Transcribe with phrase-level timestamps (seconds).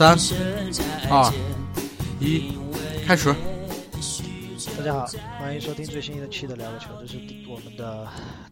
[0.00, 0.16] 三、
[1.10, 1.30] 二、
[2.20, 2.54] 一，
[3.04, 3.34] 开始。
[4.78, 5.06] 大家好，
[5.38, 8.08] 欢迎收听最新一期的聊个球，这是我们的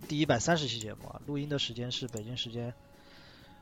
[0.06, 1.18] 第一百三十期节目啊。
[1.24, 2.74] 录音的时间是北京时间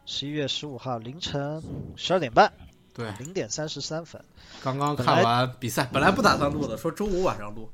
[0.04, 1.62] 十一月十五号凌晨
[1.95, 2.52] 十二点半，
[2.92, 4.20] 对，零点三十三分。
[4.64, 7.70] 刚刚看完比赛，本来不打算录的，说周五晚上录。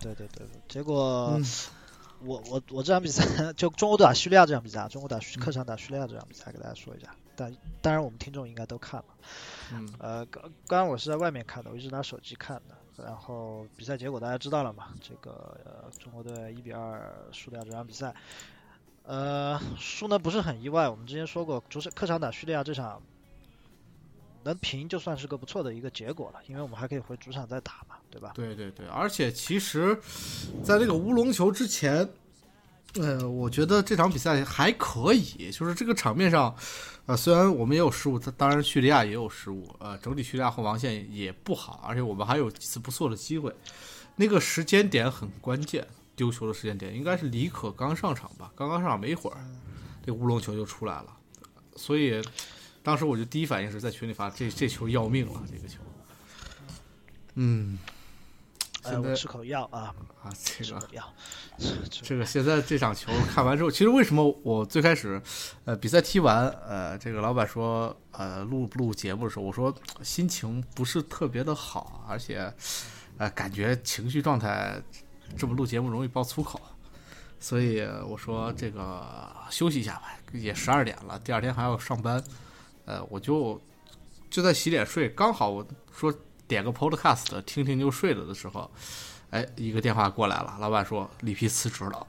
[0.00, 1.38] 对对对，结果
[2.24, 7.14] 我我我这场比赛 就中国打叙利亚这场比赛，中国打客场打叙利亚这场比赛，给大家说一下。
[7.36, 9.06] 但当然我们听众应该都看了。
[9.72, 9.88] 嗯。
[9.98, 12.76] 呃，刚刚刚我是在外面看的，我一直拿手机看的。
[13.04, 14.86] 然后比赛结果大家知道了嘛？
[15.02, 18.14] 这个呃，中国队一比二输掉这场比赛，
[19.02, 20.88] 呃，输呢不是很意外。
[20.88, 23.02] 我们之前说过，主场客场打叙利亚这场
[24.44, 28.32] 能平就算是个不错的一个结果了，因为我们还可以回主场再打嘛，对吧？
[28.34, 29.94] 对对对，而且其实，
[30.64, 32.08] 在这个乌龙球之前，
[32.94, 36.56] 呃，我觉得这场比赛还可以，就是这个场面上。
[37.06, 43.54] 呃，虽然我们也有失误，当然叙利亚也有失误，呃，整体叙利亚后防线也不好，而且我们还有几次不错的机会，
[44.16, 49.38] 那个时间点很关键，丢球的时间点应该是李可刚上场吧，刚刚上场没一会儿，
[50.04, 51.16] 这乌龙球就出来了，
[51.76, 52.20] 所以
[52.82, 55.78] 当时我就第一反应是在群里发，这这球要命了，这个球，
[57.34, 57.78] 嗯。
[58.88, 60.30] 现在吃口药啊啊！
[60.42, 61.12] 这个药，
[61.90, 65.20] 这个现在这场球看完之后，其实为什么我最开始，
[65.64, 72.52] 呃，比赛踢完，呃，这个老板说，呃，录不录节目的时候，我说心情不是特别的好，而且，
[73.18, 74.80] 呃，感觉情绪状态
[75.36, 76.60] 这么录节目容易爆粗口，
[77.40, 82.22] 所以我说这个休息一下吧，也十二点了，第二天还要上班，
[82.84, 83.60] 呃，我就
[84.30, 86.14] 就在洗脸睡，刚好我说。
[86.48, 88.70] 点个 Podcast 听听就睡了的时候，
[89.30, 92.06] 哎，一个电话过来了，老板说里皮辞职了。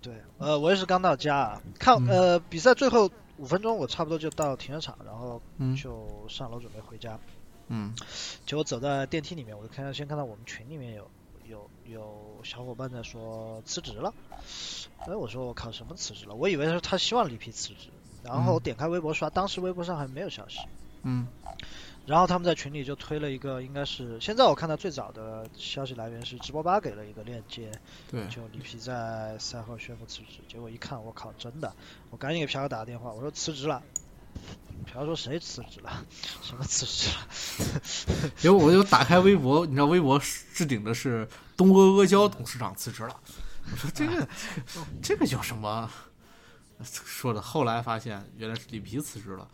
[0.00, 5.42] 对，呃，我也是刚到家，看呃比赛最后五分钟，我差不多就到停车场，然后
[5.76, 7.18] 就上楼准备回家。
[7.68, 7.92] 嗯，
[8.46, 11.10] 结果走在电梯里面，我就看到先看到我们群里面有
[11.48, 14.14] 有有小伙伴在说辞职了。
[14.98, 16.34] 哎，我说我靠，什么辞职了？
[16.36, 17.88] 我以为是他希望里皮辞职，
[18.22, 20.60] 然后点开微博刷，当时微博上还没有消息。
[21.02, 21.26] 嗯。
[22.06, 27.70] 然后他们在群里就推了一个，应该是现在我看到最早的消息来源是直播吧给了一个链接，
[28.10, 30.38] 对，就里皮在赛后宣布辞职。
[30.46, 31.74] 结果一看，我靠，真的！
[32.10, 33.82] 我赶紧给朴哥打个电话，我说辞职了。
[34.86, 36.06] 朴哥说谁辞职了？
[36.42, 38.30] 什么辞职了？
[38.38, 40.18] 结果我就打开微博，你知道微博
[40.54, 43.20] 置顶的是东阿阿胶董事长辞职了。
[43.72, 44.28] 我说这个
[45.02, 45.90] 这个叫什么？
[46.84, 49.48] 说的后来发现原来是里皮辞职了。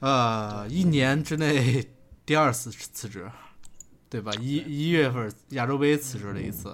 [0.00, 1.88] 呃，一年之内
[2.24, 3.30] 第二次辞职，
[4.08, 4.32] 对吧？
[4.40, 6.72] 一一月份亚洲杯辞职了一次，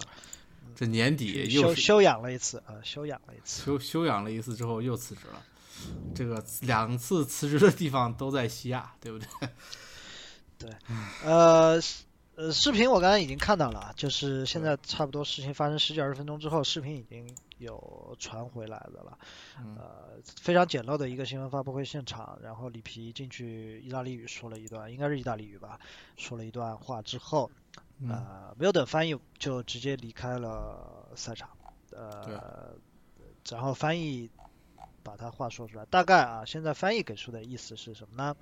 [0.75, 5.43] 这年底又休休养了一次啊，休养了一次，休休养了一次之后又辞职了。
[6.15, 9.27] 这个两次辞职的地方都在西亚，对不对？
[10.59, 10.71] 对，
[11.25, 11.81] 呃。
[12.37, 19.19] 呃，视频我刚才已经看到了，就是现在差不多事情发生十几二十分钟之后，视频已经有传回来的了。
[19.77, 25.79] 呃，非常简陋的一个新闻发布会现场，然后里皮进去意大利语说了一段，应该是意大利语吧，
[26.17, 27.51] 说了一段话之后，
[28.09, 31.49] 呃，没有等翻译就直接离开了赛场。
[31.93, 32.75] 呃，
[33.49, 34.29] 然后翻译
[35.03, 38.37] 把他话说出来，大概啊，现在翻译给出的意思是什么呢？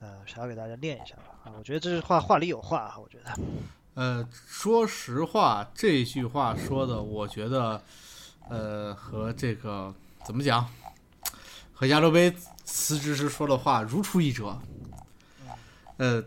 [0.00, 3.32] 呃，想要给大家念一下吧啊，我觉得这句话话里有话啊，我觉得。
[3.94, 7.80] 呃，说实话，这句话说的，我觉得，
[8.52, 9.94] 呃，和这个
[10.26, 10.68] 怎么讲，
[11.72, 12.30] 和亚洲杯
[12.64, 14.60] 辞职时说的话如出一辙。
[15.96, 16.22] 呃，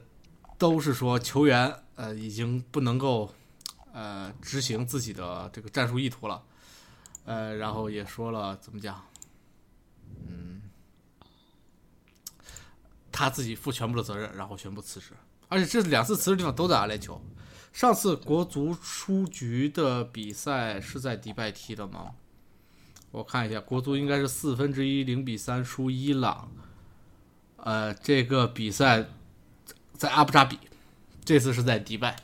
[0.57, 3.31] 都是说球员呃已经不能够
[3.93, 6.41] 呃执行自己的这个战术意图了，
[7.25, 8.99] 呃，然后也说了怎么讲。
[10.27, 10.63] 嗯
[13.11, 15.11] 他自己负全部的责任，然后宣布辞职，
[15.47, 17.19] 而且这两次辞职地方都在阿联酋。
[17.75, 22.11] 上次国足出局的比赛是在迪拜踢的吗？
[23.11, 26.49] 我看一下，国足应该是四分之一零比三输伊朗。
[27.57, 29.09] 呃，这个比赛
[29.93, 30.57] 在阿布扎比，
[31.25, 32.15] 这次是在迪拜。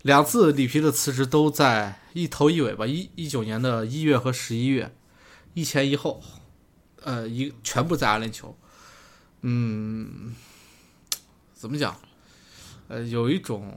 [0.00, 4.94] 两次里皮的辞职都在一头一尾吧，一一九年的一月和十一月，
[5.52, 6.22] 一前一后，
[7.02, 8.54] 呃，一全部在阿联酋。
[9.42, 10.34] 嗯，
[11.52, 11.94] 怎么讲？
[12.88, 13.70] 呃，有一种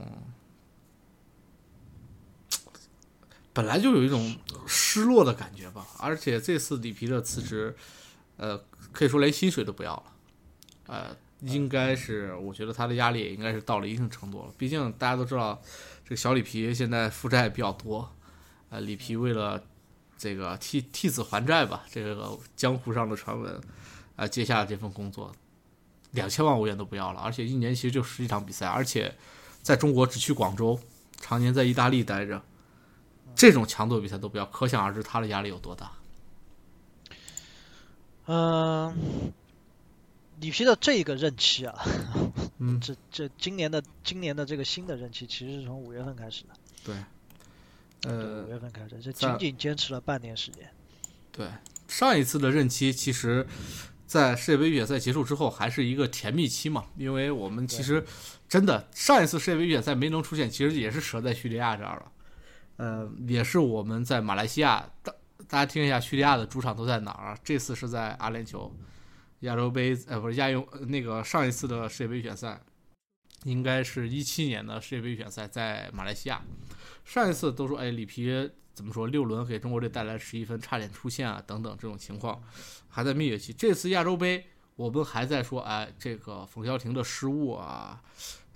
[3.58, 4.36] 本来就有一种
[4.68, 5.84] 失落的感觉吧。
[5.98, 7.74] 而且这次里皮的辞职，
[8.36, 8.56] 呃，
[8.92, 10.04] 可以说连薪水都不要了。
[10.86, 14.52] 呃，应该是我觉得他的压力也应该是到了一定程度了。
[14.56, 15.60] 毕竟大家都知道，
[16.04, 18.08] 这个小里皮现在负债比较多。
[18.70, 19.60] 呃，里皮为了
[20.16, 23.60] 这个替替子还债吧，这个江湖上的传闻，
[24.14, 25.34] 啊，接下了这份工作。
[26.12, 29.12] 两千万欧元都不要了，而且一年其实就十几场比赛，而且
[29.62, 30.78] 在中国只去广州，
[31.20, 32.40] 常年在意大利待着，
[33.38, 35.92] 这种强度比赛都不要，可想而知他的压力有多大。
[38.26, 38.92] 嗯，
[40.40, 41.74] 里皮的这个任期啊，
[42.58, 46.48] 嗯，这这今年的今年的这个新的任期其实是从五月份开始的，
[46.84, 46.96] 对，
[48.12, 50.68] 呃五，月份开始，这仅仅坚持了半年时间。
[51.30, 51.48] 对，
[51.86, 53.46] 上一次的任期其实，
[54.04, 56.86] 在世界杯预选赛结束之后，还是一个甜蜜期嘛。
[56.96, 58.04] 因为我们其实
[58.48, 62.12] 真的上一次世界杯预选赛没能出现，其实也是折在叙利亚这儿了。
[62.78, 65.12] 呃，也是我们在马来西亚，大
[65.48, 67.38] 大家听一下叙利亚的主场都在哪儿啊？
[67.42, 68.70] 这次是在阿联酋，
[69.40, 72.60] 亚洲杯呃不是亚运那个上一次的世界杯预选赛，
[73.42, 76.40] 应该是一七年的世界杯预选赛在马来西亚。
[77.04, 82.40] 上一次都说哎里皮怎么说六轮给中国队带来十一分，差点出线啊等等这种情况，
[82.88, 83.52] 还在蜜月期。
[83.52, 84.46] 这次亚洲杯
[84.76, 88.00] 我们还在说哎这个冯潇霆的失误啊。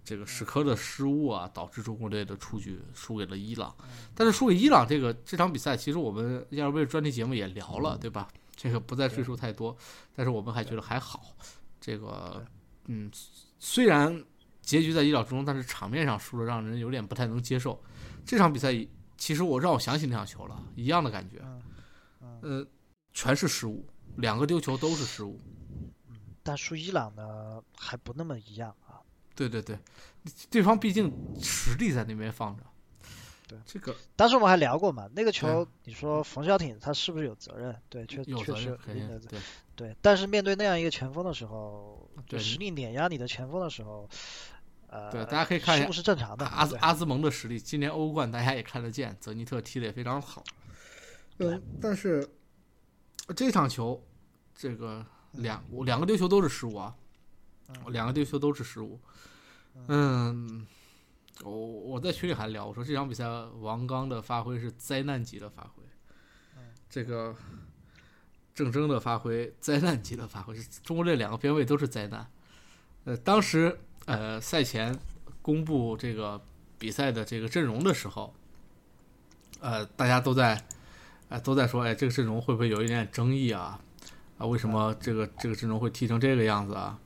[0.05, 3.75] 这个史科的失误啊，导致中国队的出局，输给了伊朗。
[4.15, 8.29] 但是输给伊朗这个这场比赛，其实我们亚洲杯专题节目也聊了，对吧？
[8.57, 9.77] 这个不再赘述太多。
[10.15, 11.35] 但是我们还觉得还好。
[11.81, 12.45] 这个，
[12.87, 13.11] 嗯，
[13.59, 14.25] 虽然
[14.61, 17.81] 结局在意料之中，但是场面上输的让人有点不太能接受。
[18.25, 18.73] 这场比赛
[19.17, 21.41] 其实我让我想起那场球了，一样的感觉。
[22.41, 22.67] 呃，
[23.13, 25.41] 全是失误，两个丢球都是失误。
[26.43, 28.82] 但输伊朗呢，还不那么一样啊。
[29.35, 29.79] 对对对，
[30.51, 32.63] 对方毕竟实力在那边放着。
[33.49, 37.77] 对，这个当时我们还聊过嘛，那个球，你说冯潇霆他是不是有责任？
[37.89, 39.39] 对，确有责确实任，肯定对。
[39.75, 42.07] 对，但是面对那样一个前锋的时候，
[42.39, 44.07] 实力碾压你的前锋的时候，
[44.87, 46.47] 呃，对，大家可以看一下失误是正常的。
[46.47, 50.45] 阿兹阿兹蒙的实力，今年欧冠大家也看得见，泽尼特踢得也非常好。
[51.39, 52.29] 呃，但是
[53.35, 54.01] 这场球，
[54.55, 56.95] 这个两两个丢球都是失误啊，
[57.89, 59.01] 两个丢球都是失误。
[59.87, 60.67] 嗯，
[61.43, 63.27] 我我在群里还聊，我说这场比赛
[63.61, 65.83] 王刚的发挥是灾难级的发挥，
[66.91, 67.35] 这个
[68.55, 70.55] 郑铮的发挥灾难级的发挥，
[70.85, 72.31] 中国队两个边卫都是灾难。
[73.05, 74.97] 呃，当时呃赛前
[75.41, 76.41] 公布这个
[76.79, 78.35] 比赛的这个阵容的时候，
[79.61, 80.63] 呃，大家都在，
[81.31, 83.81] 呃，都在说，哎，这个阵容会不会有一点争议啊？
[84.37, 86.99] 啊，为什么这个这个阵容会踢成这个样子啊？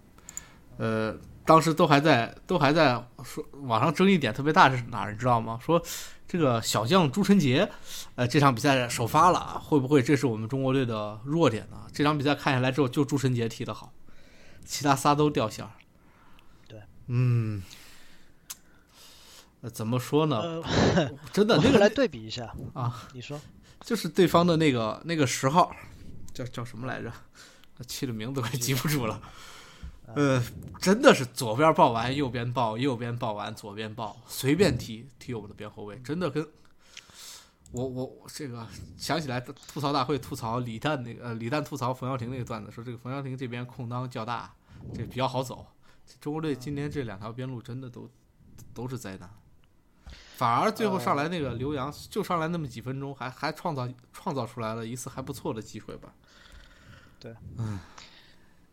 [0.77, 5.59] 呃，当时都还在都还在说，网上争议点特别大是哪儿，你知道吗？
[5.63, 5.83] 说
[6.27, 7.69] 这个小将朱晨杰，
[8.15, 11.87] 呃，这场比赛首发了，会不会这是我们中国队的弱点呢？
[11.93, 13.93] 这场比赛看下来之后，就朱晨杰踢得好，
[14.65, 15.71] 其他仨都掉线儿。
[16.69, 17.63] 对，嗯。
[19.63, 20.39] 呃，怎么说呢？
[20.39, 20.63] 呃，
[21.33, 23.41] 真的，我那个来对比一下啊，你说，
[23.81, 25.75] 就是对方的那个那个十号，
[26.35, 27.11] 叫叫什么来着？
[27.87, 29.19] 起的名字都快记不住了。
[30.15, 30.43] 呃，
[30.81, 36.47] 真的是左边抱完，右边抱，右边抱完，左边抱，随便踢踢我们的边后卫，真的跟
[37.73, 38.67] 我我我这个
[38.97, 44.55] 想起来吐槽大会吐槽李诞那个呃李诞吐槽冯潇霆那个段子，说这个冯潇霆这边空当较大，
[44.95, 45.67] 这比较好走。
[46.21, 48.09] 中国队今天这两条边路真的都
[48.73, 49.29] 都是灾难。
[50.37, 56.15] 反而最后上来那个刘洋，就上来那么几分钟，还还创造创造出来了一次还不错的机会吧。
[57.19, 57.79] 对，嗯，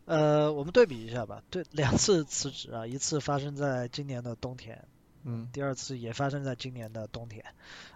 [0.06, 1.42] 呃，我们对比一下吧。
[1.50, 4.86] 对，两次辞职啊， 一次发生在今年的冬天，
[5.24, 7.44] 嗯，第二次也发生在今年的冬天，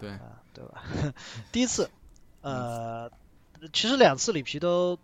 [0.00, 0.84] 对，啊，对吧？
[1.52, 1.90] 第一次，
[2.40, 3.10] 呃，
[3.72, 4.98] 其实两次里皮都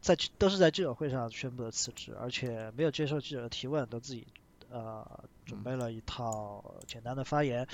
[0.00, 4.26] 在都是在记者会上宣布的辞职，而且没有接受记者的提问，都自己
[4.70, 7.66] 呃准备了一套简单的发言。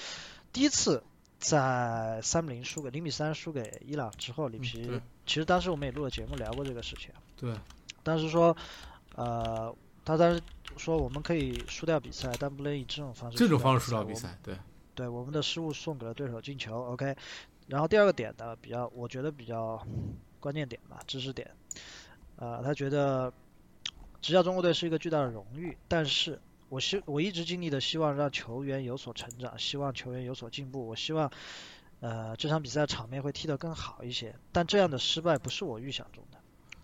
[0.53, 1.03] 第一次
[1.39, 7.11] 在三比零输给零比三输给伊朗之后，里皮、对其实当时我们也录了节目聊过这个事情。
[7.37, 7.55] 对，
[8.02, 8.57] 当时说，
[9.14, 10.42] 呃，他当时
[10.76, 14.57] 说我们可以输掉比赛，但不能以这种方式这种方式输掉比赛，对，
[14.95, 17.16] 对我们的失误送给了对手进球，OK。
[17.66, 19.80] 然后第二个点呢，比较我觉得比较
[20.40, 21.49] 关键点吧，知识点。
[22.37, 23.33] 呃，他觉得
[24.21, 31.30] 执教中国队是一个巨大的荣誉，但是我希我一直尽力的希望让球员有所成长，希望球员有所进步，我希望
[32.00, 34.35] 呃这场比赛场面会踢得更好一些。
[34.50, 36.39] 但这样的失败不是我预想中的。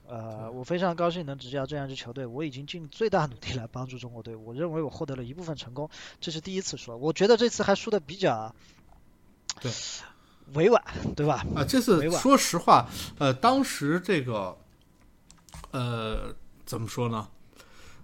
[0.09, 8.55] 呃，我非常高兴能执教这样一支球队，我已经尽最大努力来帮助中国队，我认为我获得了一部分成功，这是第一次说，我觉得这次还输的比较
[9.61, 9.71] 对
[10.55, 10.81] 委婉，
[11.17, 11.45] 对吧？
[11.57, 14.57] 啊，这次说实话，呃，当时这个，
[15.73, 16.33] 呃，
[16.65, 17.29] 怎么说呢？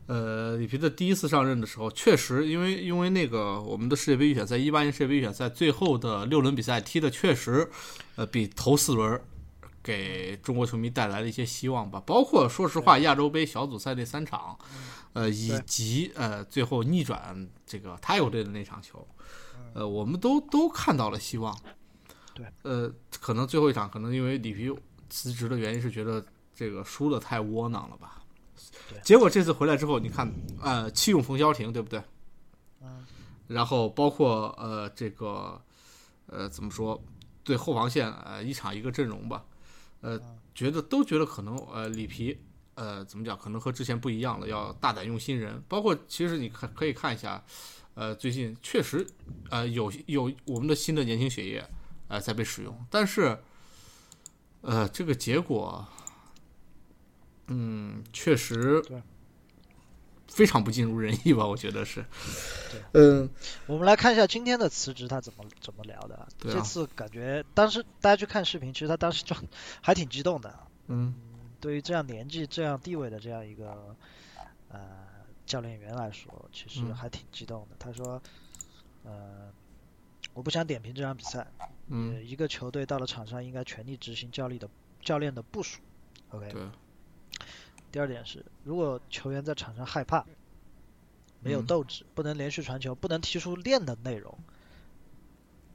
[0.09, 7.71] 呃，里皮的第一次上任的时候，确实因为因为那个我们的世界杯预选赛，一八年世界杯预选赛最后的六轮比赛踢的确实，
[8.17, 9.21] 呃，比头四轮
[9.83, 12.03] 给中国球迷带来了一些希望吧。
[12.07, 14.59] 包括说实话，亚洲杯小组赛那三场，
[15.13, 19.07] 呃，以及呃最后逆转这个泰国队的那场球，
[19.75, 21.57] 呃，我们都都看到了希望。
[22.35, 24.75] 对，呃，可能最后一场，可能因为里皮
[25.11, 26.25] 辞职的原因是觉得
[26.55, 28.23] 这个输的太窝囊了吧。
[28.89, 28.99] 对。
[29.03, 32.03] 结果这次回来之后，你看，呃，弃用冯潇霆，对不对？
[32.81, 33.05] 嗯。
[33.49, 35.61] 然后包括呃这个
[36.27, 36.99] 呃怎么说，
[37.45, 39.45] 对后防线呃一场一个阵容吧，
[40.03, 40.21] 呃，
[40.55, 42.39] 觉得都觉得可能呃里皮
[42.75, 45.61] 呃怎么讲，可能和之前不一样了，要大胆用新人。
[45.67, 47.43] 包括其实你看可以看一下，
[47.95, 49.07] 呃，最近确实
[49.49, 51.67] 呃有有我们的新的年轻血液。
[52.09, 53.39] 呃，在被使用，但是，
[54.61, 55.89] 呃，这个结果，
[57.47, 58.83] 嗯，确实
[60.35, 61.47] 非常不尽如人意吧？
[61.47, 62.05] 我觉得是。
[62.93, 63.29] 嗯，
[63.67, 66.15] 我们来看一下今天的辞职他怎么怎么聊的。
[66.17, 69.37] 啊这次感觉当时大家去看视频，其实他当时就
[69.81, 70.53] 还挺激动的。
[70.87, 71.15] 嗯。
[71.61, 73.95] 对于这样年纪、这样地位的这样一个
[74.69, 74.81] 呃
[75.47, 77.77] 教练员来说，其实还挺激动的。
[77.79, 78.21] 他说
[79.07, 79.53] ：“呃，
[80.35, 81.47] 我不想点评这场比赛。”
[81.87, 84.69] 嗯，一个球队到了场上应该全力执行教练的
[85.03, 85.81] 教练的部署
[86.31, 86.53] ，OK。
[87.93, 87.95] 对。
[87.95, 90.25] 第二点是，如果球员在场上害怕，
[91.41, 94.39] 没有斗志，不能连续传球，不能提出练的内容，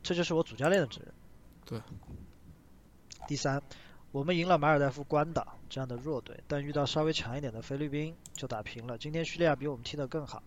[0.02, 1.14] 这就是我主教练的责任。
[1.66, 1.82] 对。
[3.28, 3.62] 第三，
[4.12, 8.98] 我们赢了马尔代夫、关岛这样的弱队，但遇到稍微强一点的菲律宾就打平了。
[8.98, 10.42] 今天叙利亚比我们踢得更好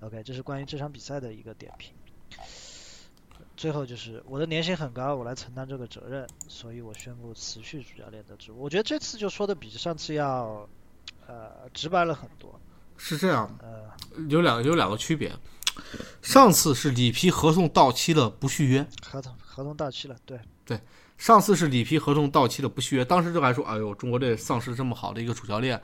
[0.00, 0.22] ，OK。
[0.22, 1.94] 这是关于这场比赛的一个点评。
[3.56, 8.62] 最后就是我的年薪很高，我来承担这个责任，所以我宣布辞去主教练的职务。
[8.62, 10.68] 我觉得这次就说的比上次要
[11.28, 12.60] 呃直白了很多。
[12.96, 13.84] 是这样，呃，
[14.28, 15.32] 有两有两个区别。
[16.20, 20.80] 上次是里皮合同到期了不续约，合同合同到期了，对对。
[21.16, 25.80] 上次是里皮合同到期了不续约，当时就还说，哎呦，中国队丧失这么好的一个主教练，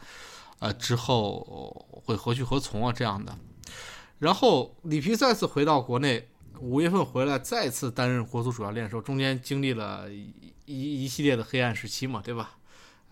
[0.59, 3.37] 呃，之后会何去何从啊这样的。
[4.19, 6.29] 然后里皮再次回到国内。
[6.61, 10.09] 五月份回来再次担任国足主教练的时候，中间经历了
[10.67, 12.57] 一一系列的黑暗时期嘛，对吧？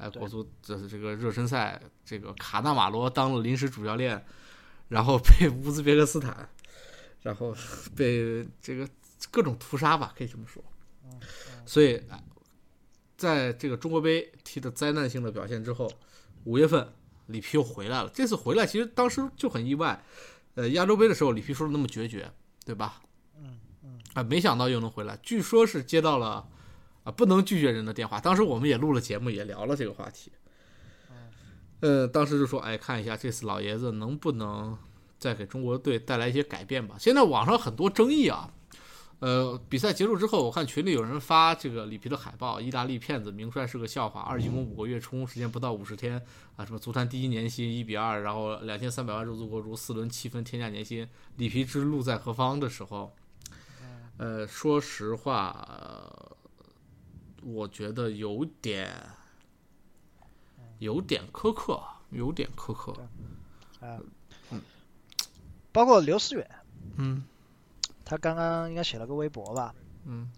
[0.03, 4.25] 哎，国足这是这个热身赛，这个卡纳瓦罗当了临时主教练，
[4.89, 6.49] 然后被乌兹别克斯坦，
[7.23, 7.55] 然后
[7.95, 8.89] 被这个
[9.31, 10.61] 各种屠杀吧，可以这么说。
[11.65, 12.03] 所以，
[13.17, 15.89] 在这个中国杯踢的灾难性的表现之后，
[16.43, 16.93] 五月份
[17.27, 18.11] 里皮又回来了。
[18.13, 20.03] 这次回来其实当时就很意外，
[20.57, 22.29] 呃，亚洲杯的时候里皮说的那么决绝，
[22.65, 23.01] 对吧？
[23.39, 25.17] 嗯啊，没想到又能回来。
[25.23, 26.49] 据说是接到了
[27.05, 28.21] 啊不能拒绝人的电话。
[28.21, 30.33] 当时我们也录了节目，也聊了这个话题。
[31.81, 34.79] 呃，当时就说，哎，看一下这次老爷子能不能
[35.19, 36.97] 再给中国队带来一些改变吧。
[36.99, 38.53] 现在网上很多争议啊。
[39.19, 46.21] 呃，比赛结束之后，我看群里有人发这个里皮的海报，意大利骗子，名帅是个笑话，二进宫五个月，充时间不到五十天
[46.57, 53.15] 啊，什么足坛第一年薪一比二，然后两千三百万入足国足，四轮七分天价年薪，里皮之路在何方的时候。
[54.19, 55.69] 呃，说实话，
[57.45, 58.91] 我觉得有点，
[60.79, 62.93] 有点苛刻，有点苛刻。
[63.81, 63.99] 啊，
[64.51, 64.61] 嗯，
[65.73, 66.51] 包括刘思远，
[66.97, 67.25] 嗯，
[68.05, 70.31] 他刚刚应该写了个微博吧，嗯，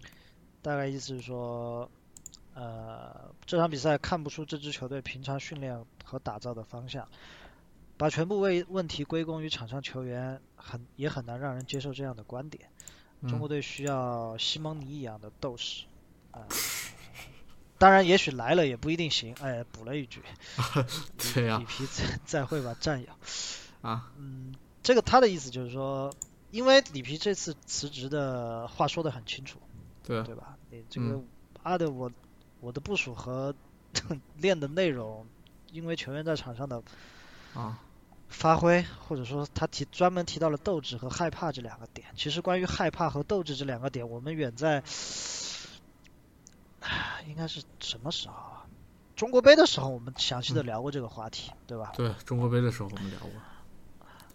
[0.62, 1.90] 大概意思是说，
[2.54, 7.06] 呃，这场比赛看不出这支球队平常训练和打造的方向，
[7.96, 12.70] 把全部为问题归功于场上球员，很也很难让人接受这样的观点。
[13.28, 15.86] 中国队需要西蒙尼一样的斗士，
[16.30, 16.46] 啊，
[17.84, 19.34] 当然也许来了也不一定行。
[19.42, 20.22] 哎，补了一句，
[21.34, 23.08] 对呀，里皮再再会吧，战友。
[23.82, 26.10] 啊，嗯，这个他的意思就是说，
[26.50, 29.58] 因为里皮这次辞职的话说的很清楚，
[30.02, 30.56] 对对吧？
[30.70, 31.22] 你这个
[31.62, 32.10] 阿的我
[32.60, 33.54] 我的部署和
[34.40, 35.26] 练的内容，
[35.70, 36.82] 因为球员在场上的
[37.52, 37.78] 啊。
[38.30, 42.08] 发挥，或者说他提专门提到了斗志和害怕这两个点。
[42.16, 44.82] 其实关于害怕和斗志这两个点，我们远在，
[47.28, 48.64] 应该是什么时候啊？
[49.16, 51.92] 中国杯的时候，我们详细的聊过这个话题，对吧？
[51.96, 53.30] 对，中国杯的时候我们聊过。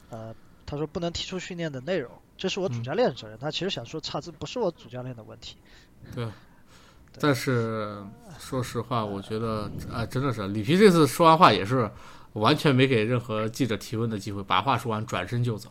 [0.09, 0.33] 呃，
[0.65, 3.37] 他说不能提出训练的内容，这是我主教练的责任。
[3.37, 5.57] 他其实想说，差这不是我主教练的问题。
[6.15, 6.27] 对。
[7.19, 8.03] 但是
[8.39, 11.89] 说实话，我觉得啊，真的是里皮这次说完话也是。
[12.33, 15.67] 完全没给任何记者提问的机会，把话说完，转身就走。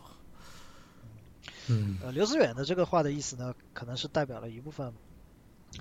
[1.67, 4.93] 嗯，呃，刘思远的这个话的意思呢，可能是代表了一部分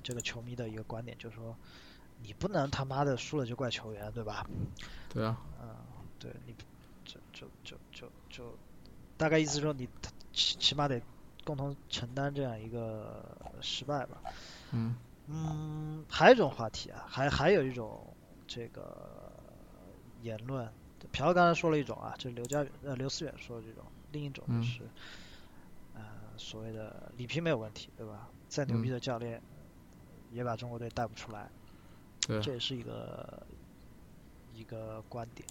[0.02, 1.57] 这个球迷的一个观点，就是说，
[2.23, 4.47] 你不能他妈的输了就怪球员，对吧？
[5.09, 5.40] 对啊。
[5.62, 5.75] 嗯，
[6.18, 6.54] 对你，
[7.04, 8.59] 就就就就就，
[9.16, 9.88] 大概意思说你
[10.33, 11.00] 起起码得
[11.45, 14.23] 共同承担这样一个失败吧。
[14.73, 14.97] 嗯。
[15.26, 18.14] 嗯，还有一种话题啊，还还有一种
[18.47, 19.33] 这个。
[20.21, 20.68] 言论
[21.12, 24.83] 朴刚才说了一种啊，就是刘家呃刘思远说的这种，另一种就是，
[25.95, 26.02] 呃
[26.37, 28.28] 所谓的里皮没有问题，对吧？
[28.49, 29.40] 再牛逼的教练，
[30.33, 31.49] 也把中国队带不出来，
[32.43, 33.43] 这也是一个
[34.55, 35.47] 一个观点。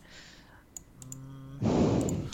[1.62, 2.28] 嗯，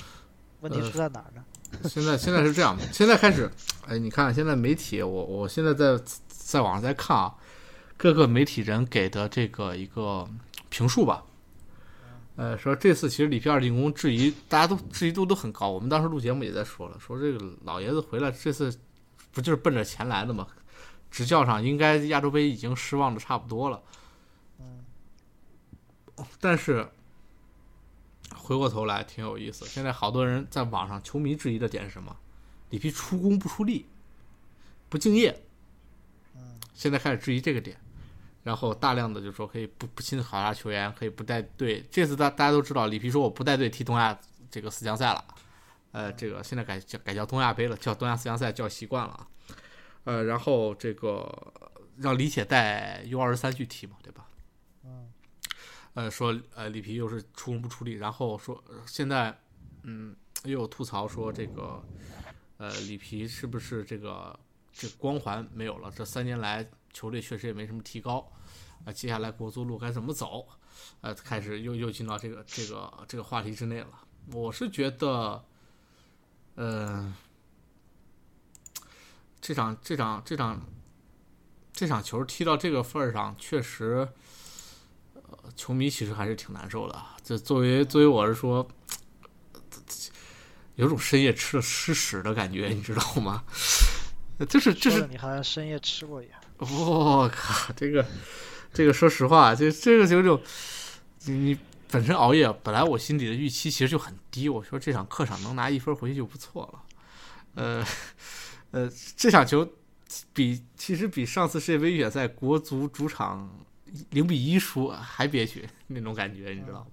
[0.62, 1.44] 问题出在哪儿呢？
[1.90, 3.50] 现在现在是这样的，现在开始，
[3.88, 7.36] 哎，你看现在媒体，我我现在在在网上在看啊，
[7.98, 10.28] 各个媒体人给的这个一个
[10.70, 11.24] 评述吧。
[12.36, 15.70] 呃，说这次其实里皮二进攻质疑，大家都质疑度都很高。
[15.70, 18.76] 我们当时录节目也在说了，说这个老爷子回来这次
[19.32, 20.48] 不就是奔着钱来的吗？
[21.14, 23.84] 执教上应该亚洲杯已经失望的差不多了。
[24.60, 24.84] 嗯。
[26.42, 26.90] 但是
[28.36, 32.18] 回过头来挺有意思，现在好多人在网上球迷质疑的点是什么？
[32.72, 33.86] 里皮出工不出力，
[34.90, 35.44] 不敬业。
[36.36, 36.60] 嗯。
[36.74, 37.78] 现在开始质疑这个点。
[38.42, 41.82] 然后大量的就说可以不不亲自考察球员，可以不带队。
[41.92, 44.20] 这次大大家都知道，里皮说我不带队踢东亚
[44.52, 45.24] 这个四强赛了，
[45.94, 49.28] 呃，这个现在改叫改叫东亚杯了，叫东亚四强赛叫习惯了啊。
[50.04, 51.54] 呃，然后这个
[51.98, 54.28] 让李铁带 U 二十三去踢嘛，对吧？
[54.84, 55.12] 嗯。
[55.94, 59.38] 呃，说呃里皮又是出工不出力，然后说现在
[59.84, 61.84] 嗯又有吐槽说这个
[62.58, 64.40] 呃里皮是不是这个
[64.72, 65.92] 这光环没有了？
[65.96, 66.68] 这三年来。
[66.96, 68.32] 球队确实也没什么提高，
[68.86, 70.48] 啊，接下来国足路该怎么走？
[71.02, 73.90] 呃，开始又又进到这个这个这个话题之内了。
[74.32, 75.44] 我是觉得，
[76.54, 77.12] 呃，
[79.44, 80.66] 这场这场这场
[81.74, 84.08] 这场球踢到这个份儿上，确实，
[85.16, 86.98] 呃，球迷其实还是挺难受的。
[87.22, 88.66] 这作为作为我是说，
[90.76, 93.44] 有种深夜吃了吃屎的感觉，你知道吗？
[94.48, 96.40] 就是就是你好像深夜吃过一样。
[96.60, 98.06] 我靠，这个，
[98.74, 100.42] 这个，说实话，这这个球就，
[101.26, 101.58] 你
[101.92, 106.84] 本身熬夜，本来我心里的预期其实就很低，我说这场客场能拿一分回去就不错了，
[107.56, 107.86] 呃，
[108.74, 109.68] 呃，这场球
[110.34, 113.48] 比其实比上次世界杯预选赛国足主场
[114.10, 116.88] 零比一输还憋屈那种感觉，你知道吗？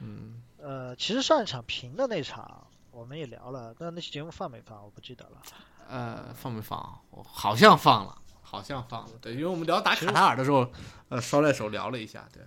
[0.00, 5.40] 嗯，呃，其实上一场平的那场我们也聊了，但那期节目放没放我不记得了。
[5.88, 7.00] 呃，放没放？
[7.10, 9.12] 我好像放了，好像放了。
[9.20, 10.68] 对，因为我们聊打卡塔尔的时候，
[11.08, 12.28] 呃，捎带手聊了一下。
[12.32, 12.42] 对，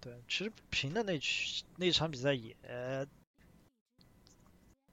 [0.00, 1.20] 对，其实平的那
[1.76, 2.56] 那场比赛也，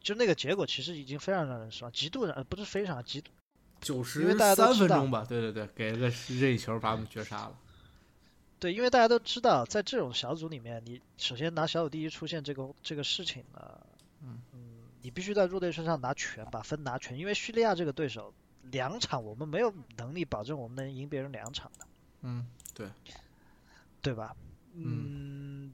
[0.02, 3.32] 就那个结果其实已经非常让人失望，极度让不是非常极度。
[3.82, 6.08] 九十三分钟吧，对对对，给了个
[6.40, 7.58] 任意球把我们绝杀了。
[8.60, 13.80] 对，因为大家都知道，在这种小组里面，你首先拿小组第一出现这个这个事情呢，
[14.22, 14.42] 嗯。
[15.02, 18.34] 你必须在弱队身上拿全，把分拿全，因为叙利亚这个对手，
[18.64, 21.88] 两场我们没有能力保证我们能赢别人两场的。
[22.24, 22.90] 嗯，对，
[24.02, 24.36] 对吧？
[24.74, 25.74] 嗯，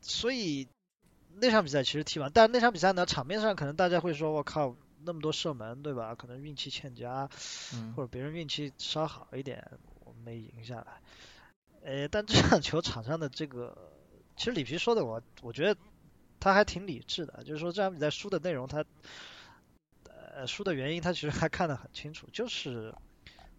[0.00, 0.68] 所以
[1.40, 6.14] 那场比赛其实踢完，但是那场比赛呢，场面上可能大家会说，我靠，那么多射门，对吧？
[6.14, 7.28] 可能运气欠佳，
[7.94, 9.70] 或者别人运气稍好一点，
[10.04, 11.00] 我们没赢下来。
[11.84, 13.76] 呃，但这场球场上的这个，
[14.36, 15.78] 其实里皮说的，我我觉得。
[16.38, 18.84] 他还挺理智的，就是说这场比赛输的内容，他
[20.04, 22.94] 呃输的原因，他其实还看得很清楚，就是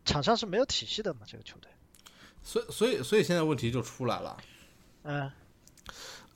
[0.06, 1.72] 场上是没有体系的嘛，这个球队。
[2.44, 4.38] 所以所以所以现在问题就出来了。
[5.02, 5.30] 嗯。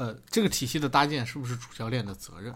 [0.01, 2.55] 呃，这个体系的搭建是不是主教练的责任？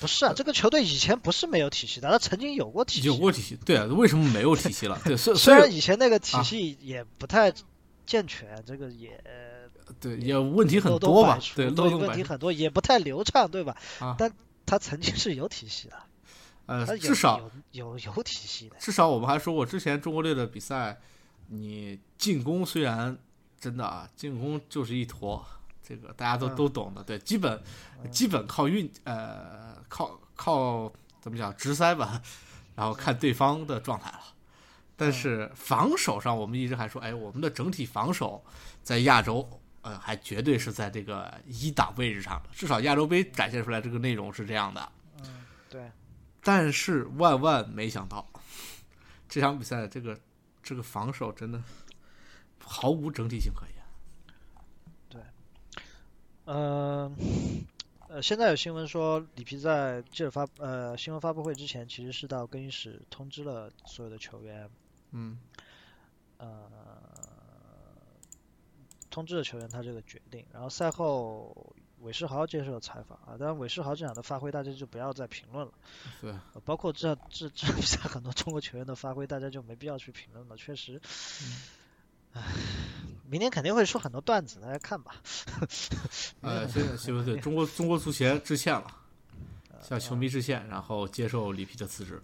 [0.00, 3.06] 不是啊，这个球队以前不是没有体系的，他曾经有过体系。
[3.06, 5.00] 有过体系，对啊，为什么没有体系了？
[5.04, 7.52] 对，虽虽然以前那个体系也不太
[8.04, 9.22] 健全，这个也。
[10.00, 11.38] 对，也问题很多吧？
[11.54, 13.76] 对，漏洞问题很多，也不太流畅，对吧？
[14.00, 14.32] 啊，但
[14.64, 15.96] 他曾经是有体系的，
[16.64, 17.38] 呃，至少
[17.72, 18.76] 有有体系的。
[18.80, 20.98] 至少我们还说过，之前中国队的比赛，
[21.48, 23.16] 你进攻虽然
[23.60, 25.46] 真的啊，进攻就是一坨，
[25.86, 27.62] 这个大家都都懂的，对，基本
[28.10, 32.20] 基本靠运，呃，靠靠怎么讲直塞吧，
[32.74, 34.20] 然后看对方的状态了。
[34.96, 38.44] 但是防守上，我们一直还说，哎，我们的整体防守
[38.82, 39.60] 在亚洲。
[39.86, 44.92] 呃，还绝对是在这个一档位置上的，至少亚洲杯展现出来这个内容是这样的。
[45.18, 45.92] 嗯，对。
[46.42, 48.26] 但是万万没想到，
[49.28, 50.18] 这场比赛这个
[50.62, 51.62] 这个防守真的
[52.64, 53.73] 毫无整体性可言。
[56.44, 56.54] 对。
[56.54, 57.12] 呃
[58.08, 64.70] 呃，现在有新闻说，里皮在记者发呃新闻发布会之前，其实是到更衣室通知了所有的球员。
[65.10, 65.38] 嗯。
[66.38, 66.46] 呃。
[69.10, 75.72] 通知了球员他这个决定，然后赛后韦世豪接受了采访啊，当然韦世豪这场的发挥大家就不要再评论了，
[76.20, 81.00] 对，包括这这这比赛很多中国球员的发挥大家就没必要去评论了，确实，
[82.34, 82.42] 唉，
[83.30, 85.14] 明天肯定会出很多段子，大家看吧。
[86.42, 88.86] 呃，现在新闻对中国中国足协致歉了，
[89.80, 92.20] 向球迷致歉，然后接受里皮的辞职。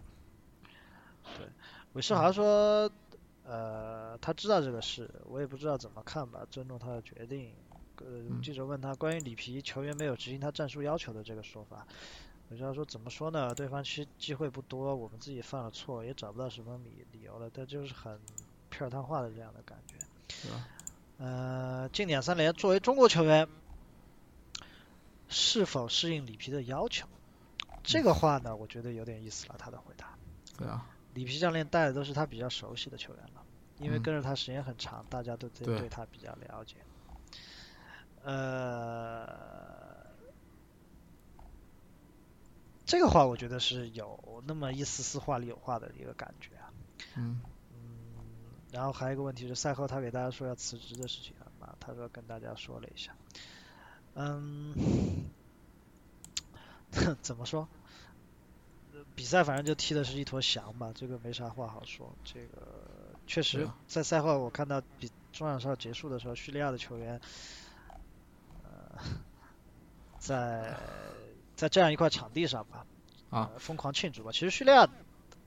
[1.38, 1.46] 对，
[1.92, 2.90] 韦世豪说，
[3.44, 7.52] 呃，他知道这个事，我也不知道怎么看吧，尊重他的决定。
[7.98, 11.86] 呃，记者问他关于里皮球员没有执行他战术要求的这个说法，
[12.48, 13.54] 韦世豪说怎么说呢？
[13.54, 18.18] 对方其实机会不多，我们自己犯了错，也找不到什么理理由了，但就是很
[18.70, 19.96] 片儿汤话的这样的感觉。
[20.28, 20.66] 是吧？
[21.18, 23.46] 呃，近两三连作为中国球员，
[25.28, 27.06] 是否适应里皮的要求？
[27.82, 29.56] 这个话呢，我觉得有点意思了。
[29.58, 30.14] 他的回答，
[30.56, 33.42] 对啊，里皮教练带的都是他比较熟悉的球员了，
[33.78, 36.76] 因为跟着他时间很长，大家都对对对他比较了解。
[38.22, 40.06] 呃，
[42.86, 46.72] 这个话我觉得是有那么一丝丝话里有话的一个感觉啊。
[47.16, 47.40] 嗯嗯，
[48.72, 53.14] 然后还有一个问题是赛后他给大家说要辞职的事情啊，他说跟大家说了一下，
[54.14, 54.74] 嗯，
[57.22, 57.68] 怎么说？
[58.92, 62.12] 呃比赛反正就踢的是一坨翔吧，这个没啥话好说。
[62.24, 67.20] 这个确实啊在赛后我看到比中场哨结束的时候，叙利亚的球员，
[68.64, 68.98] 呃，
[70.18, 70.76] 在
[71.56, 72.86] 在这样一块场地上吧，
[73.30, 74.32] 啊呃疯狂庆祝吧。
[74.32, 74.88] 其实叙利亚，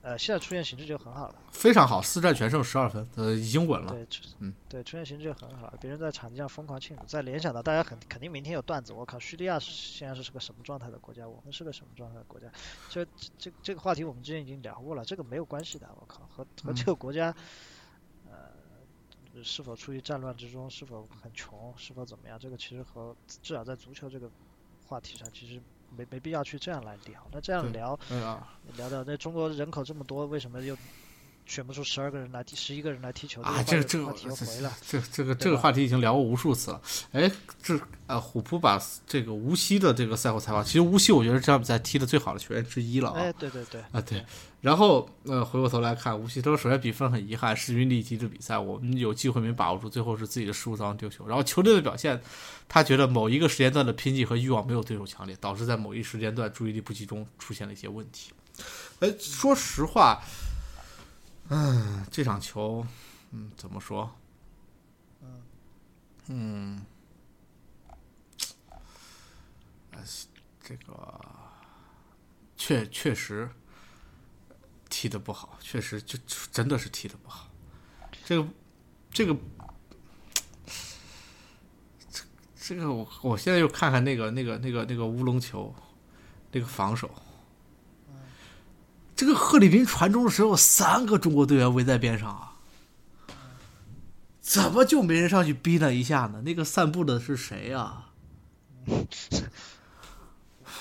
[0.04, 1.34] 呃，现在出现形势就很好了。
[1.50, 3.90] 非常好，四战全胜，十二分，呃，已经稳了。
[3.90, 12.46] 对，出嗯对，出现形势就很好，别人在场地上疯狂庆祝，在联想到大家肯肯定明天有段子，我靠，叙利亚是现在是个什么状态的国家，我们是个什么状态的国家？
[12.90, 17.34] 这这这这个话题我们之前已经聊过了，这个没有关系的，我靠，和和这嗯个国家，
[18.30, 24.30] 呃，是否处于战乱之中，是否很穷，是否怎么样，这个其实和至少在足球这个
[24.86, 25.62] 话题上，其实
[25.96, 27.20] 没没必要去这样来聊。
[27.32, 30.76] 那这样聊聊，哎呀，聊到那中国人口这么多，为什么又
[31.46, 33.42] 选不出十二个人来踢，十一个人来踢球？
[33.42, 34.72] 啊，这这个这个话题又回了。
[34.86, 36.80] 这这个这个话题已经聊过无数次了。
[37.12, 37.30] 哎，
[37.62, 43.20] 这呃，虎扑把这个无锡的这个赛后采访，其实无锡我觉得是这场比赛踢的最好的球员之一了啊。
[43.20, 44.24] 哎，对对对，啊，对，
[44.64, 51.26] 然后呃，回过头来看，无锡他说首先比分很遗憾，势均力敌的比赛，我们有机会没把握住，最后是自己的失误造成丢球。
[51.26, 52.18] 然后球队的表现，
[52.66, 58.32] 他觉得某一个时间段的拼劲和欲望没有对手强烈，导致在某一时间段注意力不集中，出现了一些问题。
[59.00, 60.22] 哎，说实话，
[61.50, 62.86] 嗯，这场球，
[63.32, 64.10] 嗯，怎么说？
[66.28, 66.80] 嗯，
[70.62, 71.20] 这个
[72.56, 73.46] 确确实
[75.04, 76.18] 踢的不好，确实就
[76.50, 77.46] 真的是踢的不好。
[78.24, 78.48] 这个
[79.12, 79.36] 这个
[82.10, 82.22] 这
[82.58, 85.74] 这个我我现在又看看那个那个那个那个乌龙球，
[86.52, 87.10] 那个防守。
[89.14, 92.56] 这个贺里斌传中的时候，三个中国队员围在边上啊，
[94.40, 96.40] 怎么就没人上去逼他一下呢？
[96.46, 98.06] 那个散步的是谁呀、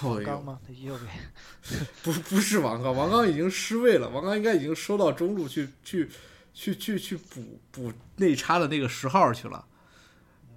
[0.10, 0.60] 王刚吗？
[0.66, 1.86] 他右边。
[2.04, 6.10] 不不是王刚，王刚已经失位了，王刚应该已经收到中路去去
[6.54, 9.66] 去去去补补内插的那个十号去了。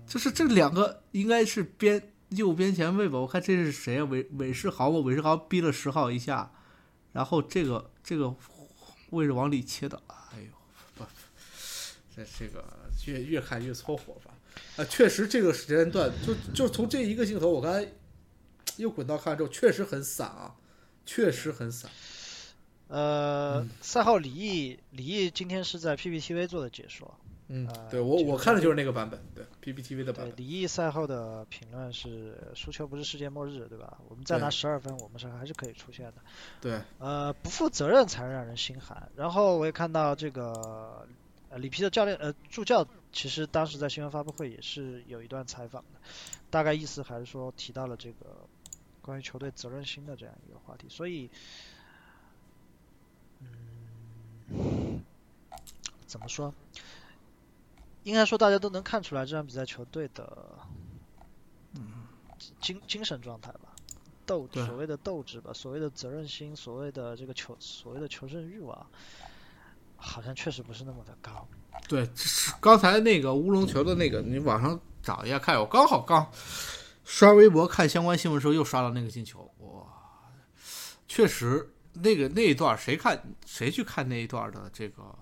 [0.07, 3.19] 就是这两个应该是边右边前卫吧？
[3.19, 4.05] 我看这是谁啊？
[4.05, 4.99] 韦韦世豪吧？
[4.99, 6.51] 韦世豪逼了十号一下，
[7.13, 8.35] 然后这个这个
[9.11, 10.49] 位置往里切的，哎呦，
[10.97, 11.05] 不，
[12.15, 12.65] 这这个
[13.07, 14.33] 越越看越搓火吧。
[14.77, 17.87] 啊，确实这个时间段就就从这一个镜头，我刚才
[18.77, 20.55] 又滚到看之后，确实很散啊，
[21.05, 21.91] 确实很散。
[22.89, 27.15] 呃，嗯赛后李毅，李毅今天是在 PPTV 做的解说。
[27.49, 30.37] 嗯呃，对我这个我看的就是那个版本，对 PPTV 的版对，本。
[30.37, 33.99] 李毅赛后的评论是：输球不是世界末日，对吧？
[34.09, 36.15] 我们再拿对十二分，我们是还是可以出现的。
[36.61, 39.11] 对，呃，不负责任才让人心寒。
[39.15, 41.07] 然后我也看到这个
[41.49, 46.01] 呃里皮的教练呃助教，其实当时在新闻发布会也是有一段采访的，
[46.51, 48.46] 大概意思还是说提到了这个
[49.07, 50.87] 关于球队责任心的这样一个话题。
[50.91, 51.31] 所以，
[54.51, 55.01] 嗯，
[56.07, 56.53] 怎么说？
[58.03, 60.59] 应该说大家都能看出来这场比赛球队的
[61.75, 62.05] 嗯
[62.61, 63.73] 精精神状态吧。
[64.27, 68.87] 斗所谓的斗志吧，所谓的责任心，所谓的这个求所谓的求胜欲望，
[69.97, 71.47] 好像确实不是那么的高。
[71.89, 75.57] 对，这是刚才那个乌龙球的那个，你网上找一下看。
[75.61, 76.29] 我刚好刚
[77.07, 79.87] 刷微博看相关新闻的时候，又刷到那个进球，哇，
[81.07, 85.17] 确实那个那一段谁看谁去看那一段的这个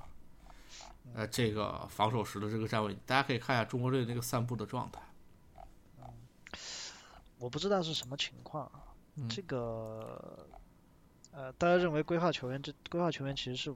[1.14, 5.00] 呃这个防守时的这个站位，大家可以看一下中国队那个散步的状态。
[7.38, 8.70] 我不知道是什么情况
[9.28, 10.48] 这个
[11.32, 13.74] 呃，大家认为规划球员这规划球员其实是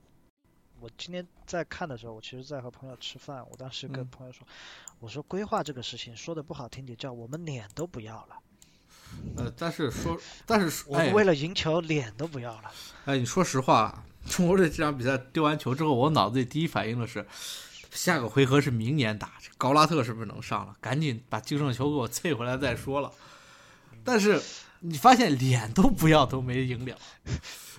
[0.81, 4.47] 我今天在看的时候，我其实在和朋友吃饭，我当时跟嗯朋友说，
[5.01, 8.37] 我说规划这个事情说的不好听点，叫我们脸都不要了，
[9.37, 12.71] 呃，但是说， 但是哎我们为了赢球脸都不要了。
[13.07, 17.27] 哎，你说实话，中国队这场比赛丢完球之后，我脑子里第一反应的是，
[17.91, 20.77] 下个回合是明年打，这高拉特是不是能上了？
[20.81, 23.11] 赶紧把净胜球给我 退回来再说了。
[24.05, 24.41] 但是
[24.81, 26.99] 你发现脸都不要，都没赢了。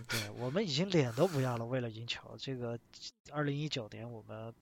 [0.07, 2.35] 对我们已经脸都不要了，为了赢球。
[2.37, 2.77] 这个
[3.31, 4.53] 二零一九年我们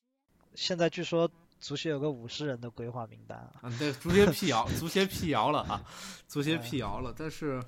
[0.56, 5.84] 现在据说足协有个五十人的规划名单啊，啊，对，足协辟谣，足协辟谣了啊，
[6.28, 7.14] 足协哎辟谣了。
[7.18, 7.64] 但是，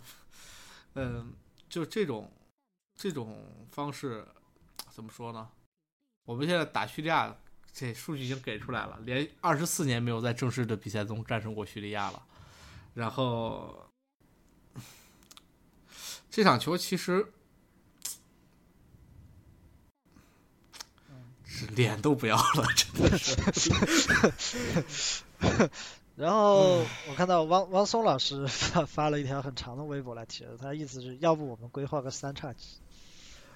[0.94, 1.34] 嗯，
[1.70, 2.32] 就这种
[2.96, 4.28] 这种方式，
[4.92, 5.50] 怎么说呢？
[6.26, 7.36] 我们现在打叙利亚，
[7.74, 12.22] 这数据已经给出来了，连二十四年没有在正式的比赛中战胜过叙利亚了。
[12.94, 13.89] 然后，
[16.40, 17.34] 这场球其实。
[21.44, 25.22] 是脸都不要了，真的 是。
[26.16, 26.78] 然后
[27.10, 32.78] 我看到汪汪松老师发发了一条很长的微博来提，他意思是要不我们规划个三叉戟。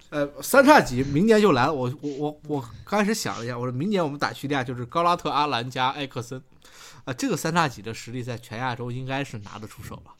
[0.09, 1.73] 呃，三叉戟明年就来了。
[1.73, 6.43] 我我我我刚开始想了一下，我说明年我们打叙利亚就是高拉特、阿兰加埃克森，
[7.05, 10.11] 啊、这个三叉戟的实力在全亚洲应该是拿得出手了。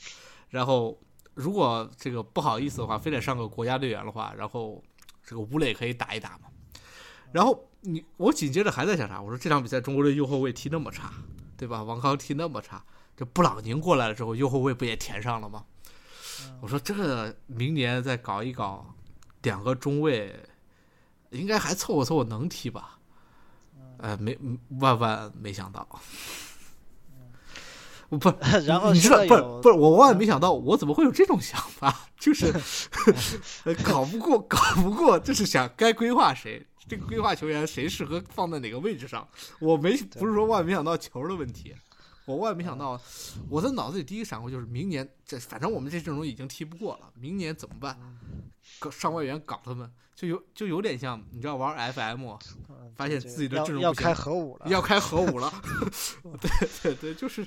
[0.47, 0.97] 然后
[1.34, 4.84] 如果这个不好意思的话，非得上个国家队员的话，然后
[5.24, 6.50] 这个吴磊可以打一打嘛。
[7.32, 9.22] 然后你我紧接着还在想啥？
[9.22, 11.12] 我说这场比赛中国队右后卫踢那么差，
[11.58, 11.82] 对吧？
[11.82, 12.84] 王康踢那么差，
[13.17, 15.65] 这布朗宁过来了之后，右后卫不也填上了吗？
[16.62, 18.93] 我说这个明年再搞一搞，
[19.41, 20.38] 两个中卫
[21.32, 23.00] 应该还凑合凑合能踢吧？
[23.98, 24.38] 呃，没
[24.80, 26.00] 万万没想到，我
[28.17, 28.34] 不，
[28.65, 32.08] 然后你知道不是不是我万万没想到，我怎么会有这种想法？
[32.19, 32.54] 就是
[33.65, 39.28] 呃搞不过，搞不过，就是想该规划谁，这个规划球员谁适合放在哪个位置上。
[39.60, 41.73] 我没不是说万万没想到球的问题，
[42.25, 42.99] 我万万没想到，
[43.49, 47.97] 我的脑子里第一个闪过就是明年这反正我们这阵容已经踢不过了，明年怎么办？
[48.79, 52.25] 搞上外援搞他们，就有就有点像你知道玩 FM，
[52.69, 55.51] 嗯发现自己的要要阵容不行开核武了，要开核武了。
[56.39, 57.45] 对对对，就是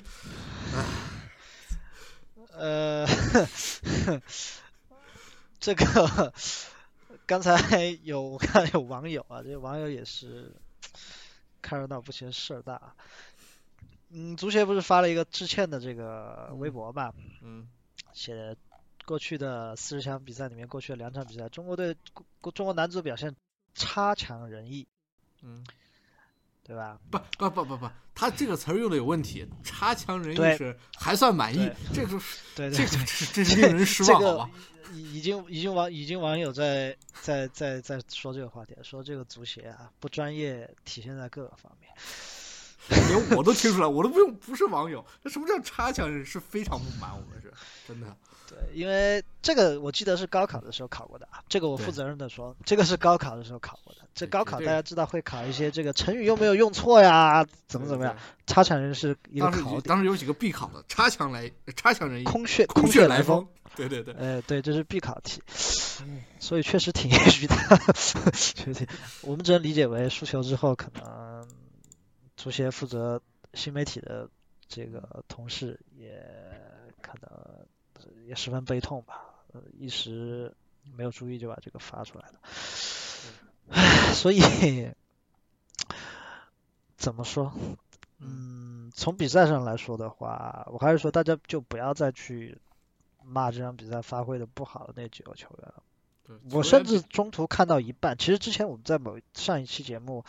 [2.53, 3.07] 呃，
[5.59, 6.33] 这个
[7.25, 7.57] 刚才
[8.03, 10.53] 有我看有网友啊，这个网友也是
[11.61, 12.93] 看热闹不嫌事儿大。
[14.09, 17.67] 嗯，足协不是发了一个致歉的这个微博嘛，嗯
[18.13, 18.55] 写
[19.05, 21.95] 过去的四十强比赛里面，过去的两场比赛，中国队
[22.53, 23.35] 中国男足表现
[23.75, 24.87] 差强人意，
[25.41, 25.65] 嗯，
[26.63, 26.99] 对吧？
[27.11, 34.51] 不不不不不，他这个词儿用的有问题，差强人意对是还算满意，这个是对对对这个，这这是令人失望好吧？
[34.93, 41.91] 已已经已经网已经网友在在在在说这个话题，说这个足协啊不专业体现在各个方面。
[42.89, 47.51] 连我都听出来，我都不用不是网友，那什么叫差强人是非常不满，我们是
[47.87, 48.07] 真的。
[48.49, 53.99] 对，因为这个我记得是高考的时候考过的啊，这个我负责任的说，这个是高考的时候考过的。
[54.15, 58.15] 这高考大家知道会考一些这个成语有没有用错呀，怎么怎么样，
[58.47, 63.45] 差强人是有考点，当时有几个必考的，差强来差强人意，空穴空穴来风。。
[63.75, 65.39] 对对对，哎，对，这是必考题，
[66.39, 67.55] 所以确实挺业余的，
[68.33, 68.87] 确实挺，
[69.21, 71.36] 我们只能理解为输球之后，可能
[72.37, 73.21] 足协负责
[73.53, 74.29] 新媒体的
[74.69, 76.23] 这个同事也
[77.01, 80.55] 可能也十分悲痛吧，呃，一时
[80.95, 82.39] 没有注意就把这个发出来了，
[83.71, 84.39] 唉，所以
[86.95, 87.51] 怎么说？
[88.19, 92.59] 嗯，从比赛上来说的话，我还是说大家就不要再去
[93.23, 95.83] 骂这场比赛发挥的不好的那几个球员了。
[96.23, 100.25] 对我甚至中途看到一半，其实之前我们在某上一期节目，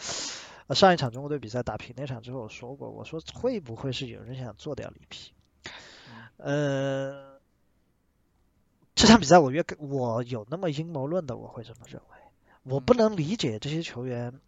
[0.68, 5.32] 呃上一场中国队比赛打平那场之后，我说过，我说会不会是有人想做掉里皮？
[6.36, 7.40] 呃，
[8.94, 12.18] 这场比赛我越我有那么阴谋论的，我会这么认为，
[12.62, 14.40] 我不能理解这些球员。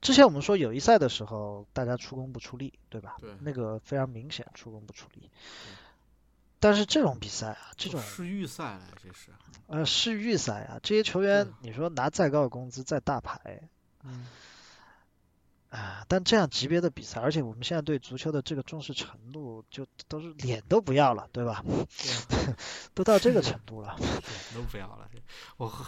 [0.00, 3.16] 之前我们说友谊赛的时候，大家出工不出力，对吧？
[3.20, 5.28] 对那个非常明显出工不出力。
[6.60, 9.32] 但是这种比赛啊，这种是预赛来，这是。
[9.66, 13.60] 呃世预赛啊，这些球员你说拿再高的工资再大牌
[14.04, 14.26] 嗯，
[15.70, 21.62] 啊，但这样级别的比赛，而且我们现在对足球的这个重视程度，就都是脸都不要了，对吧？
[22.94, 23.94] 都到这个程度了。
[24.54, 25.06] 都不要了。
[25.58, 25.84] 我很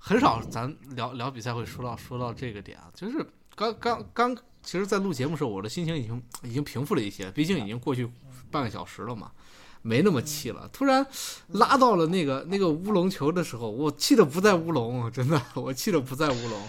[0.00, 8.10] 很少咱聊聊比赛会说到说到这个点啊，就是刚刚刚，其实，在录节目的时候，我的心情已经已经平复了一些，毕竟已经过去
[8.50, 9.30] 半个小时了嘛，
[9.82, 10.68] 没那么气了。
[10.72, 11.06] 突然
[11.48, 16.68] 拉到了那个那个乌龙球的时候，我气的不在乌龙，真的，我气的不在乌龙。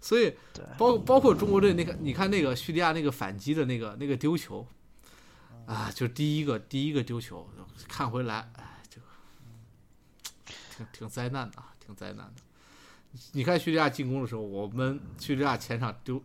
[0.00, 0.34] 所以
[0.76, 4.66] 包包括中国队那个，你看那个叙利亚那个反击的那个那个丢球，
[5.66, 7.48] 啊，就第一个第一个丢球，
[7.88, 9.06] 看回来，哎，这个
[10.76, 12.42] 挺挺灾难的，挺灾难的。
[13.32, 16.22] 你看叙利亚进攻的时候，我们叙利亚前场丢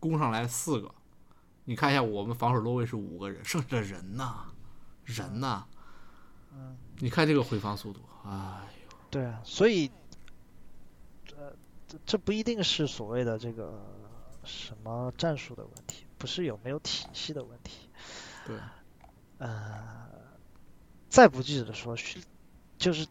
[0.00, 0.92] 攻上来四个，
[1.64, 4.34] 你看一下我们防守落位是五个人，剩下的人呢？
[5.04, 5.66] 人呢？
[6.52, 10.01] 嗯，你看这个回防速度，哎呦，对啊，所以，呃，
[11.92, 13.84] 这这不一定是所谓的这个
[14.44, 17.90] 什么战术的问题，不是有没有体系的问题。
[18.46, 18.56] 对，
[19.36, 20.08] 呃，
[21.10, 22.22] 再不济的说，叙
[22.78, 23.06] 就是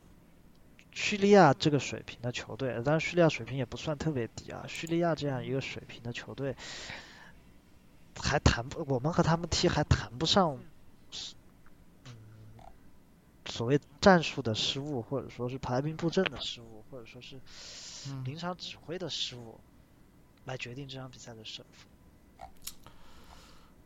[0.91, 4.65] 叙利亚这个水平的球队，当然叙利亚水平也不算特别低啊。
[4.67, 6.55] 叙利亚这样一个水平的球队，
[8.19, 10.57] 还谈不，我们和他们踢还谈不上。
[12.05, 12.11] 嗯
[13.47, 17.37] 所谓战术的失误，或者说是排兵布阵的失误，或者说是
[18.25, 19.59] 临场指挥的失误，
[20.45, 21.87] 来决定这场比赛的胜负。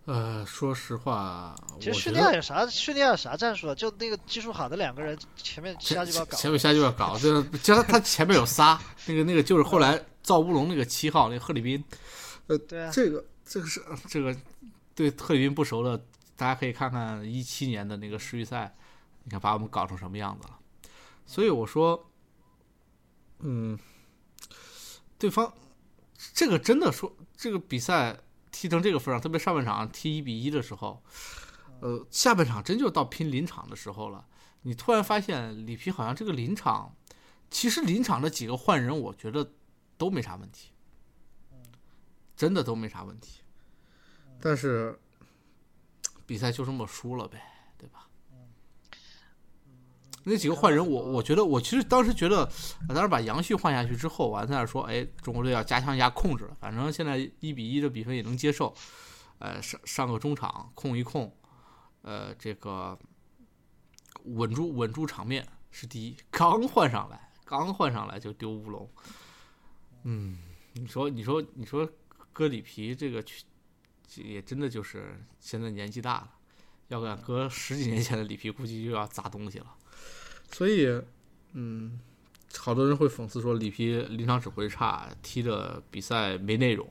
[0.06, 2.66] 呃，说实话，其实叙利亚有啥？
[2.68, 3.74] 叙利亚有啥战术啊？
[3.74, 6.38] 就那个技术好的两个人前面瞎鸡巴搞。
[6.38, 11.84] 前面瞎鸡巴搞，就就他他前面有仨，那个那个就是后来造乌龙那个七号那个赫里宾。
[12.48, 14.36] 呃，对啊，这个这个是这个
[14.94, 15.98] 对赫里宾不熟的，
[16.36, 18.76] 大家可以看看一七年的那个世预赛。
[19.24, 20.60] 你看，把我们搞成什么样子了？
[21.26, 22.12] 所以我说，
[23.40, 23.76] 嗯，
[25.26, 25.52] 对方
[26.36, 28.20] 这个真的说，这个比赛
[28.52, 31.02] 踢成这个份上，特别上半场踢一比一的时候，
[31.80, 34.28] 呃，下半场真就到拼临场的时候了。
[34.62, 36.96] 你突然发现里皮好像这个临场，
[37.50, 39.52] 其实临场的几个换人，我觉得
[39.98, 40.70] 都没啥问题，
[42.38, 43.42] 真的都没啥问题。
[44.40, 45.00] 但是
[46.28, 47.42] 比赛就这么输了呗。
[47.78, 48.08] 对吧
[50.28, 52.50] 那几个换人，我我觉得，我其实当时觉得，
[52.90, 56.58] 当时把杨旭换下去之后，完在那说，哎，中国队要加强一下控制了。
[56.60, 58.74] 反正现在一比一的比分也能接受，
[59.38, 61.32] 呃，上上个中场控一控，
[62.02, 62.98] 呃，这个
[64.24, 66.18] 稳住稳住场面是第一。
[66.32, 68.90] 刚换上来，刚换上来就丢乌龙，
[70.06, 70.40] 嗯，
[70.74, 71.88] 你说你说你说
[72.34, 73.24] 割里皮这个，
[74.16, 76.32] 也真的就是现在年纪大了，
[76.88, 79.68] 要敢搁十几年前的里皮，估计又要砸东西了。
[80.56, 80.88] 所以，
[81.52, 82.00] 嗯，
[82.58, 86.88] 好多人会讽刺说里皮临场指挥差，踢的比赛没内容。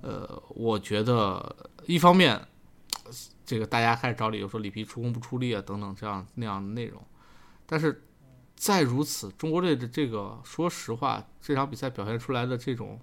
[0.00, 1.54] 呃，我觉得
[1.84, 2.48] 一方面，
[3.44, 7.04] 这个大家开始找理由说里皮出工不出力啊，等等这样那样的内容。
[7.66, 8.04] 但是
[8.56, 12.98] 再如此，中国队的这个，说实话，这场比赛表现出来的这种，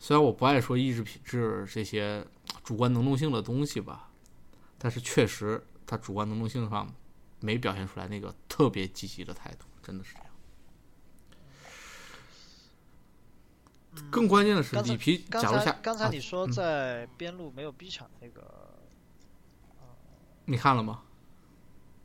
[0.00, 2.26] 虽然我不爱说意志品质这些
[2.64, 4.10] 主观能动性的东西吧，
[4.76, 6.92] 但是确实他主观能动性上。
[7.44, 10.28] 没表现出来那个特别积极的态度，真的是这样。
[14.10, 18.42] 更关键的是，里皮假如下刚才你说在边路没有逼抢那个，
[20.46, 21.02] 你看了吗？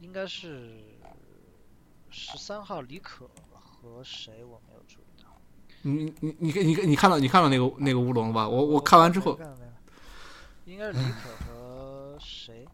[0.01, 0.81] 应该是
[2.09, 4.43] 十三号李可和谁？
[4.43, 5.29] 我没有注意到。
[5.81, 8.47] 你你你你你看到你看到那个那个乌龙了吧？
[8.47, 9.39] 我我看完之后，
[10.65, 12.67] 应该是李可和谁？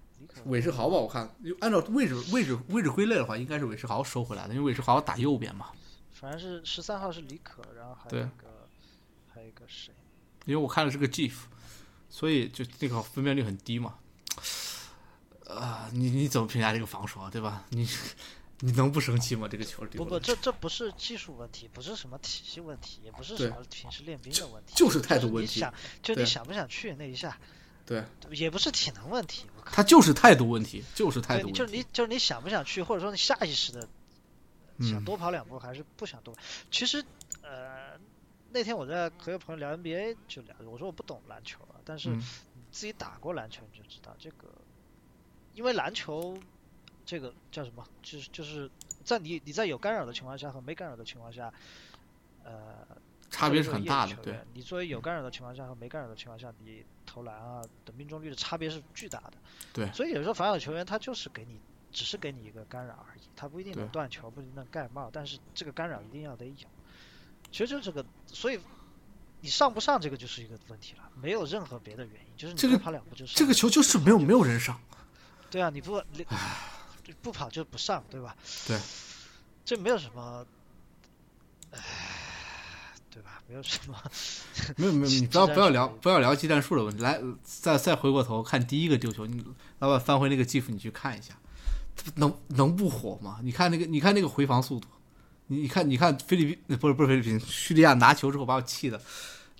[0.45, 5.71] 韦世豪吧，我看，按照位置位置位置归类的话，应该是韦世豪收回来的，因为韦世豪打右边嘛。
[6.11, 8.67] 反正是十三号是李可，然后还有一个
[9.33, 9.93] 还有一个谁？
[10.45, 11.33] 因为我看的是个 GIF，
[12.09, 13.95] 所以就那个分辨率很低嘛。
[15.47, 17.29] 啊，你你怎么评价这个防守啊？
[17.29, 17.65] 对吧？
[17.69, 17.87] 你
[18.61, 19.47] 你能不生气吗？
[19.47, 25.55] 这个球不不，这这不是技术问题，不是什么体系问题，也不是什么平时练兵的问题，就是态度问题。
[25.55, 27.37] 你想就你想不想去那一下？
[27.85, 31.59] 对，也不是体能问题，他就是态度问题，就是态度问题。
[31.59, 33.87] 就是你，就是你想不想去，或者说你下意识的
[34.79, 36.35] 想多跑两步，还是不想多。
[36.71, 37.05] 其实，
[37.43, 37.91] 呃，
[38.49, 42.09] 那天我在和一个朋友聊 NBA 就聊，我说我不懂篮球啊，但是
[42.71, 44.47] 自己打过篮球你就知道这个，
[45.53, 46.35] 因为篮球
[47.05, 48.67] 这个叫什么，就是就是
[49.03, 51.53] 在你你在有干扰的情况下和没干扰的情况下，
[52.43, 52.87] 呃。
[53.35, 54.39] 差别是很大的，对。
[54.53, 59.33] 你作为有干扰的情况下和没干扰的情况下，你投篮啊的命中率的差别是巨大的。
[59.73, 59.91] 对。
[59.91, 61.59] 所以有时候防守球员他就是给你，
[61.91, 66.53] 只是给你一个干扰而已，他不一定能断球，不一定能盖帽，但是这个干扰一定要得有。
[67.51, 68.57] 其实就这个，所以
[69.41, 73.35] 你上不上这个就是一个问题了，没有任何别的原因，就是你多跑两步就是。
[73.35, 74.79] 这个球就是没有没有人上。
[75.51, 76.25] 对啊，你不你
[77.21, 78.35] 不跑就不上，对吧？
[78.65, 78.79] 对。
[79.65, 80.45] 这没有什么，
[81.71, 82.14] 唉。
[83.15, 83.41] 对吧？
[83.47, 83.95] 没有什么，
[84.75, 87.01] 没有没有， 你不要不要聊不要聊技战术的问题。
[87.01, 89.41] 来，再再回过头看第一个丢球，你
[89.79, 91.33] 老板翻回那个技术你去看一下，
[92.15, 93.39] 能能不火吗？
[93.41, 94.89] 你看那个，你看那个回防速度，
[95.47, 99.01] 你你看，你看菲律宾不是不是菲律宾，叙利亚拿球之后把我气的。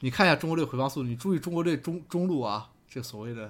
[0.01, 3.49] 你看一下中国队回防速度，你注意中国队中中路啊，这所谓的，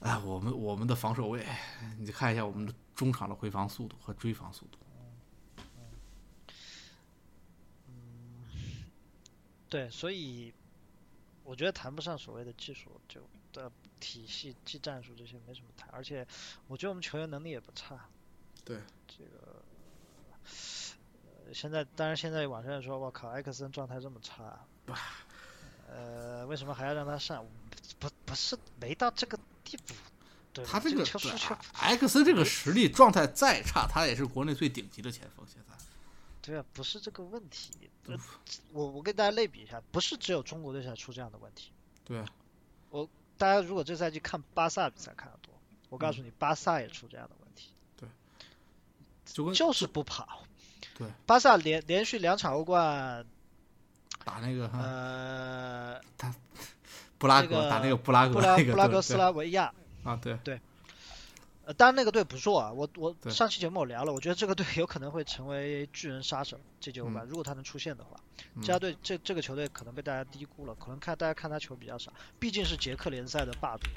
[0.00, 1.42] 哎，我们我们的防守位，
[1.98, 4.78] 你看一下我们的中场的回防速度和追防速度。
[9.68, 10.52] 对，所以
[11.42, 13.20] 我觉得谈不上所谓的技术，就
[13.52, 16.26] 的体系、技战术这些没什么谈，而且
[16.68, 18.08] 我觉得我们球员能力也不差。
[18.64, 19.62] 对，这个，
[21.46, 24.66] 呃，现在当然现在网上说，我靠，埃克森状态这么差，
[25.88, 27.44] 呃，为什么还要让他上？
[27.98, 29.94] 不不是没到这个地步，
[30.52, 35.74] 对他这个球出球，埃克森这个实力状态再差，他也是国内最顶级的前锋，现在。
[36.40, 37.90] 对啊，不是这个问题。
[38.72, 41.72] 我我跟大家类比一下，不是只有中国队才出这样的问题。
[42.04, 42.26] 对啊。
[42.90, 45.54] 我大家如果这赛季看巴萨比赛看的多，
[45.88, 47.70] 我告诉你，巴萨也出这样的问题。
[47.96, 48.08] 对。
[49.24, 50.44] 就就是不跑。
[50.98, 51.08] 对。
[51.26, 53.24] 巴萨连连续两场欧冠。
[54.24, 56.00] 打那个呃。
[56.18, 56.34] 他
[57.18, 59.72] 布拉格打那个布拉格那个布拉格斯拉维亚。
[60.04, 60.36] 啊，对。
[60.44, 60.60] 对。
[61.66, 68.20] 呃，当然那个队不弱啊，我我上期节目我聊了，我觉得这个队有可能会成为巨人杀手这届欧冠，如果他能出现的话，
[68.60, 73.88] 这家队这这个球队可能被大家低估了，可能看大家看他球比较少，毕竟是捷克联赛的霸主。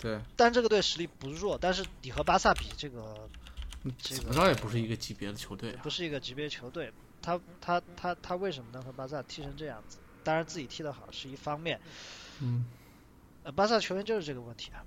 [0.00, 0.20] 对。
[0.36, 3.28] 但这个队实力不弱，但是你和巴萨比，这个
[3.98, 9.98] 怎么着也不是一个级别的球队，不是一个级别球队，他他他他为什么能和巴萨踢成这样子？
[10.22, 11.80] 当然自己踢得好是一方面，
[12.40, 12.66] 嗯，
[13.42, 14.84] 呃，巴萨球员就是这个问题啊。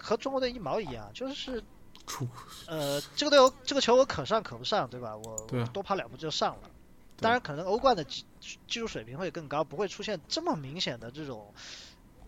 [0.00, 1.62] 和中国队一毛一样，就是
[2.06, 2.28] 出
[2.66, 5.16] 呃，这个队我这个球我可上可不上，对吧？
[5.16, 6.70] 我多跑两步就上了。
[7.16, 11.54] 当然，可能欧冠的技技术水平会更高，不会出现这么明显的这种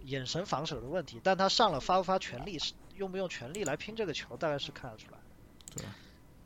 [0.05, 1.21] 眼神防守的问题。
[1.23, 2.59] 但他上了发不发全力，
[2.95, 5.19] 用不用全力来拼这个球，大概是看得出来。
[5.75, 5.85] 对，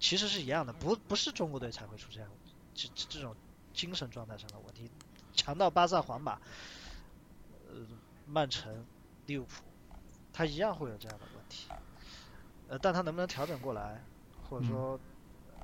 [0.00, 2.26] 其实是一样的，不不是中国队才会出现
[2.74, 3.36] 这这种
[3.74, 4.90] 精神状态上的问题，
[5.34, 6.40] 强到巴萨、皇马、
[7.68, 7.86] 呃
[8.26, 8.84] 曼城、
[9.26, 9.62] 利物浦。
[10.40, 11.66] 他一样会有这样的问题，
[12.66, 14.02] 呃，但他能不能调整过来，
[14.48, 14.98] 或者说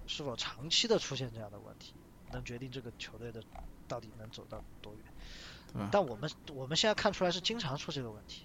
[0.07, 1.95] 是否长期的出现这样的问题，
[2.31, 3.43] 能决定这个球队的
[3.89, 5.89] 到底能走到多远。
[5.91, 8.43] 但我们我们现在看出来是经常出这个问题。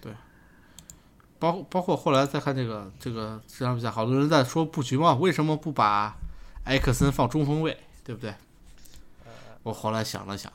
[0.00, 0.12] 对。
[1.38, 6.16] 包包括后来再看这个这个这场比赛，好多人在说布局嘛，为什么不把
[6.64, 8.34] 埃克森放中锋位，对不对？
[9.62, 10.52] 我后来想了想，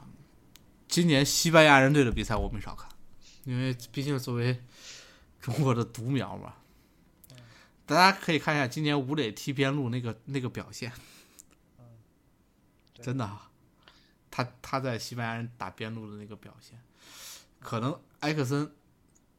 [0.89, 2.89] 今年西班牙人队的比赛我没少看，
[3.45, 4.61] 因为毕竟作为。
[5.43, 6.55] 中国的独苗嘛，
[7.85, 10.89] 大家可以看一下今年吴磊踢边路那个那个表现，
[12.93, 13.29] 真的，
[14.31, 16.81] 他他在西班牙人打边路的那个表现，
[17.59, 18.73] 可能埃克森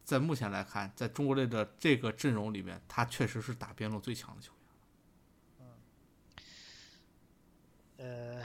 [0.05, 4.52] 在目前来看，在中国队的这个阵容里面，他确实是打边路最强的球
[7.96, 8.07] 员。
[8.07, 8.44] 呃，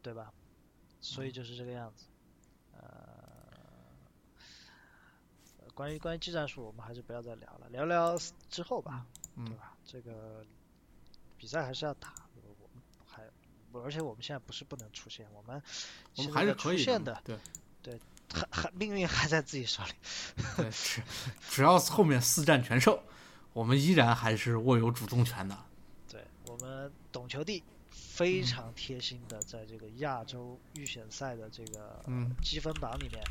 [0.00, 0.32] 对吧？
[1.02, 2.06] 所以就是这个样子。
[5.80, 8.14] 关于关于技战术，我们还是不要再聊了，聊聊
[8.50, 9.74] 之后吧，对吧？
[9.86, 10.44] 这个
[11.38, 12.12] 比赛还是要打，
[12.58, 13.22] 我们还，
[13.82, 15.62] 而且我们现在不是不能出现，我们
[16.16, 17.38] 我们还是可以出现的，对
[17.82, 17.98] 对，
[18.30, 19.92] 还还命运还在自己手里，
[20.58, 21.02] 对，只
[21.48, 23.00] 只要后面四战全胜，
[23.54, 25.58] 我们依然还是握有主动权的。
[26.10, 32.04] 对我们懂球帝非常贴心的在这个亚洲预选赛的这个
[32.42, 33.24] 积分榜里面。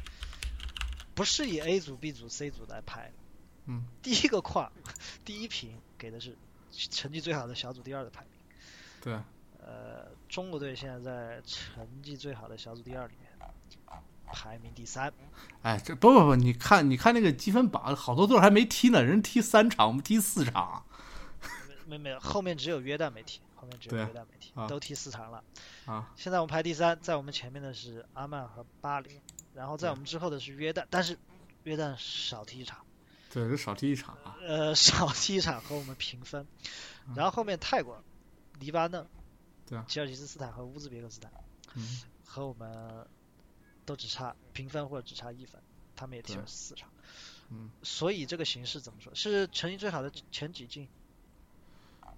[1.20, 3.12] 不是以 A 组、B 组、C 组来排，
[3.66, 4.72] 嗯，第一个框，
[5.26, 6.34] 第一屏给的是
[6.72, 8.32] 成绩最好的小组第二的排名，
[9.02, 9.14] 对，
[9.62, 13.30] 呃，中国队现在在成绩最好的小组第二里面
[14.32, 15.12] 排名第三，
[15.62, 20.86] 哎，这不不不，你看你看那个积分榜，好多队还没踢呢，人踢三场，我们踢四场，
[21.86, 25.44] 没没有，后面只有约旦没踢，后面只有约旦没踢，都踢四场了，
[25.86, 29.20] 啊，现在我们排第三，在我们前面的是阿曼和巴黎。
[29.60, 31.20] 然后在我们之后的是约旦，但是
[31.64, 32.86] 约旦少踢一场，
[33.30, 34.38] 对，就少踢一场啊。
[34.42, 36.48] 呃， 少踢一场和我们平分。
[37.14, 38.02] 然后后面泰国、
[38.58, 39.06] 黎巴嫩、
[39.68, 41.30] 对啊，吉尔吉斯斯坦和乌兹别克斯坦，
[41.76, 43.06] 嗯，和我们
[43.86, 45.62] 都只差平分或者只差一分，
[45.94, 46.90] 他们也踢了四场。
[47.50, 49.14] 嗯，所以这个形势怎么说？
[49.14, 50.88] 是成绩最好的前几进？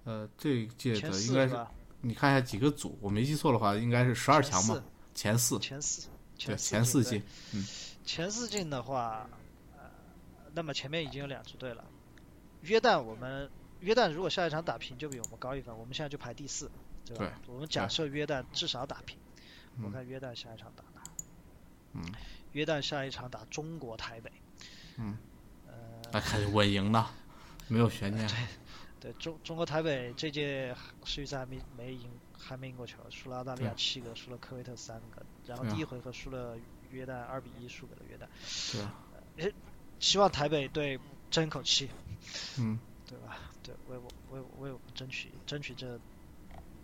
[0.04, 1.66] 呃，这一届的应该是，
[2.02, 4.80] 你看一下几个组，我没记错的话，应该是十二强嘛，
[5.12, 6.08] 前四，前四。
[6.38, 7.22] 对前四进，
[7.52, 7.64] 嗯，
[8.04, 9.28] 前四进的话，
[9.76, 9.84] 呃，
[10.54, 11.84] 那么前面已经有两支队了。
[12.62, 16.70] 约旦，我们约旦如果下一场打平，就比我们高一分，我们现在就排第四，
[17.04, 17.40] 对吧？
[17.46, 19.16] 我们假设约旦至少打平，
[19.82, 21.02] 我看约旦下一场打哪？
[21.94, 22.02] 嗯，
[22.52, 24.32] 约旦下一场打中国台北，
[24.96, 25.16] 嗯，
[25.66, 25.74] 呃，
[26.12, 27.06] 那肯定稳赢的，
[27.68, 28.26] 没有悬念。
[28.28, 28.36] 对，
[29.00, 30.74] 对中中国台北这届
[31.04, 36.56] 世预赛还没没赢，还没赢过球，输了澳大利亚七个，输了科威特三个，然后第一回合输了
[36.90, 38.26] 约旦二比一输给了约旦。
[38.72, 39.52] 对啊。
[39.98, 40.98] 希望台北队
[41.30, 41.88] 争口气。
[42.58, 42.78] 嗯。
[43.08, 43.36] 对吧？
[43.62, 46.00] 对，为我为为我们争取争取这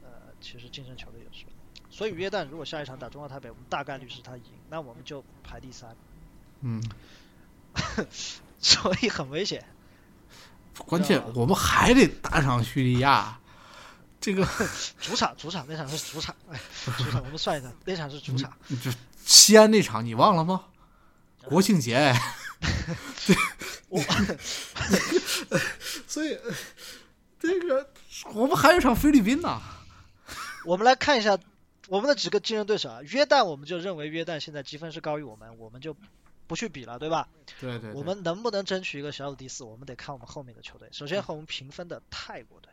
[0.02, 0.10] 呃，
[0.42, 1.46] 其实净胜球的优势。
[1.88, 5.96] 所以约旦如果下一场打中国台北，我们大概率是他赢，那我们就排第三。
[6.60, 6.82] 嗯。
[8.60, 9.64] 所以很危险。
[10.86, 13.40] 关键我们还得打场叙利亚，
[14.20, 14.46] 这个
[15.00, 16.60] 主场主场那场是主场，哎，
[16.96, 18.52] 主场我们算一算，那场是主场。
[18.82, 18.90] 就
[19.24, 20.66] 西安那场你忘了吗？
[21.44, 22.20] 国庆节哎。
[23.26, 23.36] 对。
[23.88, 24.02] 我。
[26.06, 26.38] 所以
[27.38, 27.90] 这个
[28.34, 29.60] 我们还有一场菲律宾呢。
[30.64, 31.38] 我们来看一下
[31.86, 35.96] 我们的几个竞争对手啊，约旦我们就认为约旦现在积分是高于我们，我们就。
[36.48, 37.28] 不去比了，对吧？
[37.60, 37.92] 对对。
[37.92, 39.64] 我们能不能争取一个小组第四？
[39.64, 40.88] 我们得看我们后面的球队。
[40.92, 42.67] 首先和我们平分的泰国队。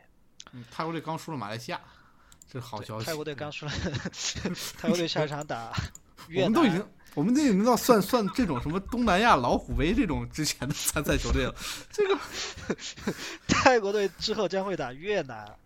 [0.52, 1.80] 嗯，泰国队刚输了马来西亚，
[2.50, 3.06] 这是好消息。
[3.06, 3.72] 泰国队刚输了，
[4.78, 5.72] 泰国队下一场打
[6.28, 6.46] 越南。
[6.46, 11.54] 我们都已经，我们都已经到算算这种什么东南亚老虎杯这种之前的参赛球队了。
[11.90, 12.18] 这个
[13.48, 15.56] 泰国队之后将会打越南、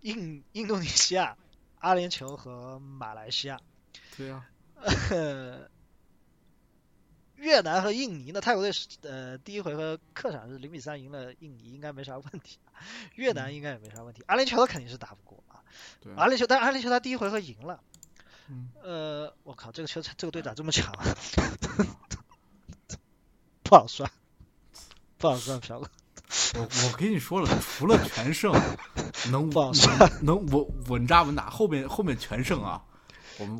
[0.00, 1.36] 印印度尼西亚、
[1.78, 3.58] 阿联酋和马来西亚。
[4.16, 4.44] 对呀。
[7.40, 8.40] 越南和印尼呢？
[8.40, 12.58] 泰国队是呃第一回合客场是零比三赢了印尼，应该没啥问题。
[13.14, 14.22] 越南应该也没啥问题。
[14.26, 15.64] 阿联酋他肯定是打不过啊。
[16.16, 17.80] 阿联酋，但阿联酋他第一回合赢了。
[18.82, 20.92] 呃，我靠，这个球这个队咋这么强？
[20.92, 21.04] 啊？
[23.62, 24.10] 不好算，
[25.16, 25.90] 不好算，朴哥。
[26.56, 28.52] 我我跟你说了，除了全胜，
[29.30, 32.84] 能不好算，能稳稳扎稳打，后面后面全胜啊。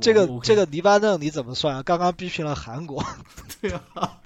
[0.00, 1.82] 这个这个黎巴嫩你怎么算？
[1.82, 3.04] 刚刚逼平了韩国。
[3.60, 4.20] 对啊。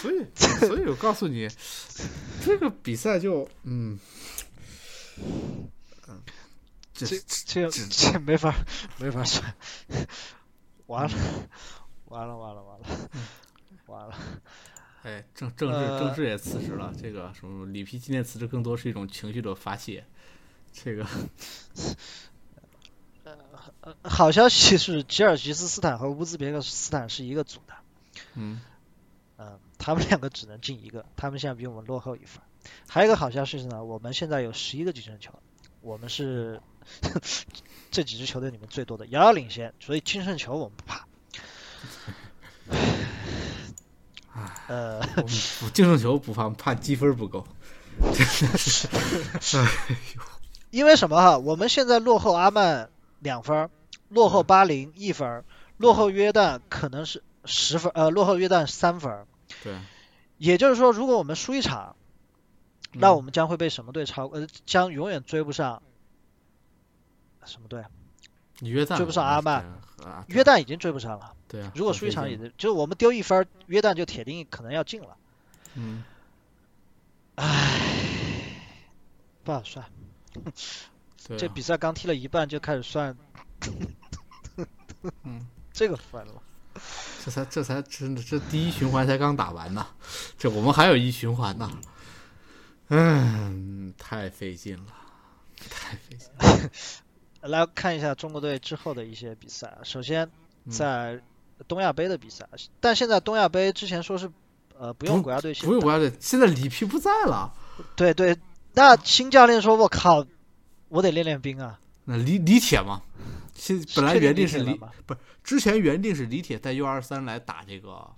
[0.00, 1.48] 所以 所以我告诉你，
[2.44, 3.98] 这个比赛就嗯
[6.06, 6.20] 嗯，
[6.92, 7.06] 这
[7.46, 8.54] 这这没法
[8.98, 9.56] 没法算，
[10.88, 11.16] 完了
[12.04, 12.86] 完了完了完了
[13.86, 14.14] 完了。
[15.04, 16.92] 哎，郑郑智郑智也辞职了。
[17.00, 20.04] 这个什么里皮今天辞职更多是一种情绪的发泄。
[20.70, 21.06] 这个。
[24.02, 27.74] 好消息是，吉尔吉斯斯坦和乌兹别克斯坦是一个组的。
[28.34, 28.60] 嗯，
[29.36, 32.40] 嗯，他们两个只能进一个，他们现在比我们落后一分。
[32.88, 35.32] 还有一个好消息是呢，我们现在有十一个净胜球，
[35.82, 36.62] 我们是
[37.90, 41.06] 这几支球队里面最多的，遥遥领先，所以净胜球我们不怕。
[44.66, 45.06] 呃，
[45.74, 47.46] 净胜球不怕，怕积分不够。
[50.70, 51.38] 因为什么哈？
[51.38, 52.88] 我们现在落后阿曼。
[53.24, 53.68] 两分，
[54.08, 55.44] 落后巴林一分，
[55.78, 59.26] 落后约旦可能是十分，呃，落后约旦三分。
[59.64, 59.76] 对。
[60.36, 61.96] 也就是说，如果我们输一场，
[62.92, 64.28] 那我们将会被什么队超？
[64.28, 65.82] 呃，将永远追不上
[67.44, 67.84] 什么队？
[68.60, 69.64] 约旦追不上阿曼。
[70.26, 71.34] 约旦已经追不上了。
[71.48, 71.72] 对啊。
[71.74, 75.16] 如果输一场，也就是我们丢一分，约旦就铁定可能要进了。
[75.74, 76.04] 嗯。
[77.36, 77.80] 唉，
[79.44, 79.86] 不好算。
[81.38, 83.16] 这比赛刚踢了一半就开始算，
[85.22, 86.34] 嗯， 这个烦了。
[87.24, 89.86] 这才这才真的这第一循环才刚打完呢，
[90.36, 91.70] 这我们还有一循环呢。
[92.88, 94.92] 嗯，太费劲了，
[95.70, 96.28] 太费劲。
[97.40, 99.78] 来看一下中国队之后的一些比赛。
[99.82, 100.30] 首先
[100.70, 101.22] 在
[101.66, 102.46] 东亚杯的比赛，
[102.80, 104.30] 但现在东亚杯之前说是
[104.78, 107.50] 呃不用国家队，不用国家队，现在里皮不在了。
[107.96, 108.36] 对对，
[108.74, 110.26] 那新教练说：“我靠。”
[110.94, 111.80] 我得练练兵啊！
[112.04, 113.02] 那李李铁嘛，
[113.52, 114.74] 现本来原定是李
[115.04, 118.08] 不是之前原定是李铁带 U 二三来打这个，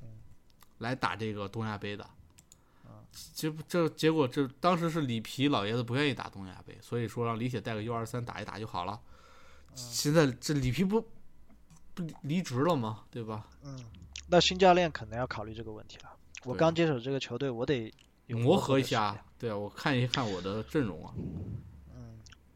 [0.79, 2.07] 来打这个东亚杯的。
[3.33, 9.01] 结这结果这当时是里皮老爷子不愿意打东亚杯，所以说让李铁带个 U 二三打一打就好了。
[9.75, 11.01] 现在这里皮不
[11.95, 13.05] 不离职了吗？
[13.11, 13.49] 对吧？
[13.63, 13.83] 嗯，
[14.29, 16.11] 那新教练可能要考虑这个问题了。
[16.45, 17.91] 我刚接手这个球队，我得
[18.29, 19.25] 磨合一下。
[19.39, 21.15] 对啊，我看一看我的阵容啊。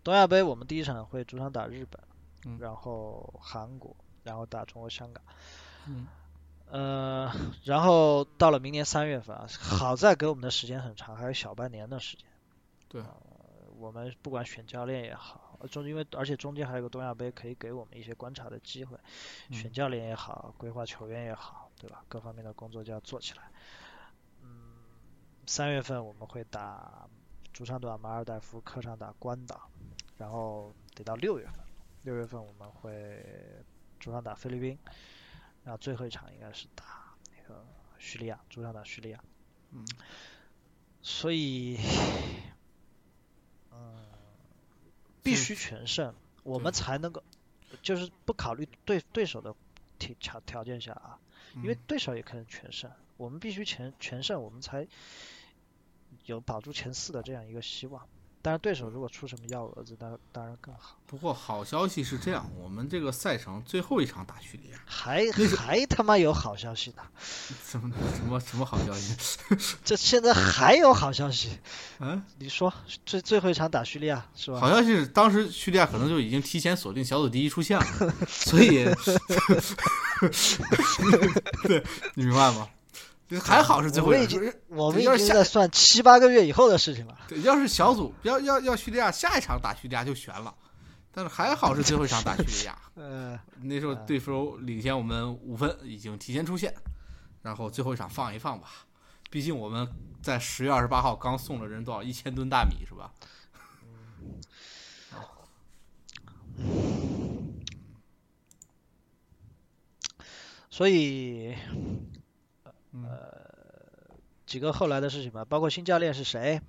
[0.03, 5.22] 东亚杯我们第一场会主场打日本，然后韩国，然后打中国香港，
[5.86, 6.07] 嗯，
[6.70, 7.32] 呃，
[7.64, 12.26] 然后到了明年三月份啊，好在给我们的时间很长，还有小半年的时间。
[12.88, 13.03] 对，
[13.76, 18.98] 我们不管选教练也好，中因为而且中间还有个东亚杯可以给我们一些观察的机会，
[19.51, 22.03] 选教练也好，规划球员也好，对吧？
[22.09, 23.42] 各方面的工作就要做起来。
[24.42, 24.48] 嗯，
[25.46, 27.07] 三月份我们会打
[27.53, 29.70] 主场打马尔代夫，客场打关岛。
[30.21, 31.64] 然后得到六月份，
[32.03, 33.25] 六月份我们会
[33.99, 34.79] 主场打菲律宾，
[35.64, 37.64] 然后最后一场应该是打那个
[37.97, 39.25] 叙利亚，主场打叙利亚。
[39.71, 39.83] 嗯。
[41.01, 41.79] 所以，
[43.73, 44.05] 嗯，
[45.23, 47.23] 必须全胜，我们才能够，
[47.81, 49.55] 就是不考虑对对手的
[49.99, 51.18] 条条件下啊，
[51.55, 54.87] 因为对手也可能全胜，我们必须全全胜，我们才
[56.27, 58.07] 有保住前四的这样一个希望。
[58.43, 60.97] 当然，对手如果出什么幺蛾子，当当然更好。
[61.07, 65.26] 不过好消息是这样，我们这个赛程最后一场打叙利亚，还
[65.57, 67.03] 还他妈有好消息呢？
[67.66, 69.14] 什么什么什么好消息？
[69.84, 71.59] 这现在还有好消息？
[71.99, 72.72] 嗯，你说
[73.05, 74.61] 最最后一场打叙利亚是吧？
[74.61, 78.84] 好消息是当时叙利亚可能就已经提前锁定小组第一出线了，所以，
[81.68, 81.84] 对，
[82.14, 82.68] 你明白吗？
[83.39, 87.16] 还好是最后，我们已经我们已经在算七八个月以后的事情了。
[87.28, 90.53] 对，要是小组要要要叙利亚下一场打叙利亚就悬了，
[91.12, 92.76] 但是还好是最后一场打叙利亚。
[92.97, 96.74] 呃，那时候对手领先我们五分，已经提前出线，
[97.43, 98.68] 然后最后一场放一放吧。
[99.31, 99.87] 毕竟我们
[100.20, 103.12] 在十月二十八号刚送了人多少一千吨大米是吧？
[110.68, 111.55] 所以。
[112.93, 114.14] 呃，
[114.47, 116.61] 几个后来的事情吧，包括新教练是谁，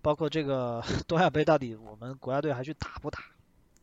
[0.00, 3.18] 包括这个 东亚杯到底我们国家队还去打不打？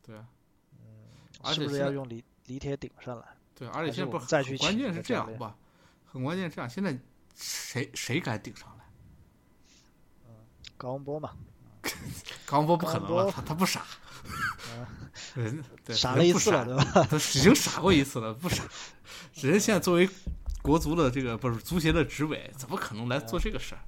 [0.04, 0.26] 对啊，
[0.74, 3.26] 嗯，是不是要用李李铁顶上来？
[3.54, 5.56] 对，而且现在不再去关键是这样吧，
[6.12, 6.98] 很关键这样，现在
[7.36, 8.86] 谁谁敢顶上来？
[10.28, 10.34] 嗯，
[10.78, 11.32] 高洪波嘛，
[12.48, 13.86] 高洪波不可能了，他他不傻，
[15.94, 16.84] 傻了一次了，对吧？
[17.08, 18.64] 他已经傻过一次了，不傻，
[19.34, 20.10] 只是现在作为。
[20.62, 23.82] 国足的这个不是足协的执委，怎么可能来做这个事儿？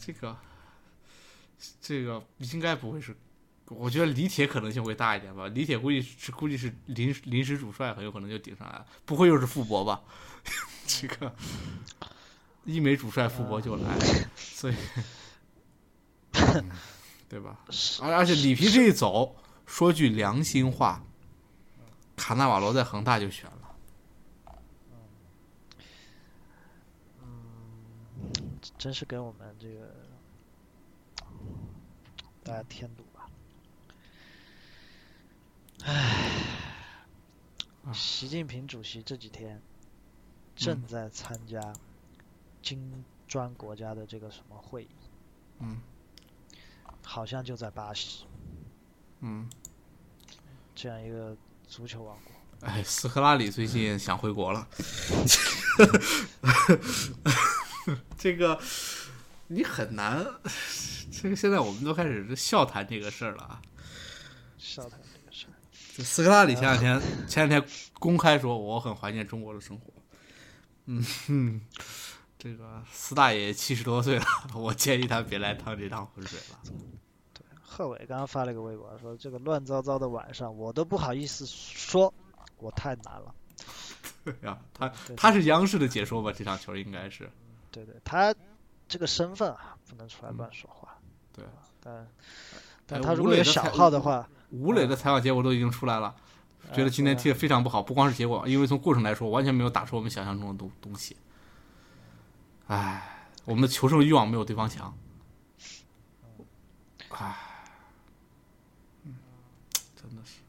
[0.00, 0.36] 这个，
[1.80, 3.16] 这个应该不会是，
[3.66, 5.48] 我觉得李铁可能性会大一点吧。
[5.48, 10.00] 李铁估计是估计是临临时主帅，很有可能就顶上来了，不会又是傅博吧？
[10.86, 11.34] 这个
[12.64, 13.98] 一没主帅，傅博就来，
[14.36, 14.74] 所以，
[17.28, 17.58] 对吧？
[18.00, 21.02] 而而且里皮这一走，说句良心话，
[22.16, 23.65] 卡纳瓦罗在恒大就选了。
[28.78, 29.90] 真是给我们这个
[32.44, 33.28] 大家添堵吧！
[35.84, 36.60] 唉，
[37.92, 39.60] 习近平主席这几天
[40.54, 41.72] 正在参加
[42.62, 44.90] 金砖国家的这个什么会议？
[45.58, 45.80] 嗯，
[47.02, 48.26] 好像就在巴西。
[49.20, 49.50] 嗯，
[50.74, 52.68] 这样一个足球王国。
[52.68, 54.68] 哎，斯科拉里最近想回国了。
[58.18, 58.58] 这个
[59.48, 60.26] 你很难，
[61.12, 63.62] 这个现在我们都开始笑谈这个事儿了啊！
[64.58, 66.02] 笑谈这个事儿。
[66.02, 69.92] 斯科拉里前两天前两天公开说，我很怀念中国的生活。
[70.86, 71.60] 嗯哼，
[72.38, 76.58] 这个斯大爷七十多岁了，我建议他别来趟这趟浑水了。
[77.32, 82.12] 对，贺伟刚刚发了个微博说，这个乱糟糟的晚上，我都不好意思说，
[82.58, 83.34] 我太难了。
[84.24, 86.32] 对呀，他他是央视的解说吧？
[86.32, 87.30] 这场球应该是。
[87.84, 88.34] 对对，他
[88.88, 90.96] 这个身份啊，不能出来乱说话。
[91.30, 91.44] 对，
[91.82, 92.08] 但
[92.86, 96.16] 但他如果有小号的话，吴磊的采访结果都已经出来了，
[96.72, 101.14] 觉得今天踢的非常不好，不光是结果，因为从过程来说，完全没有打出我们想象中的东东西。
[102.68, 104.96] 唉，我们的求胜欲望没有对方强。
[107.10, 107.36] 唉，
[109.02, 109.16] 嗯，
[109.94, 110.40] 真的是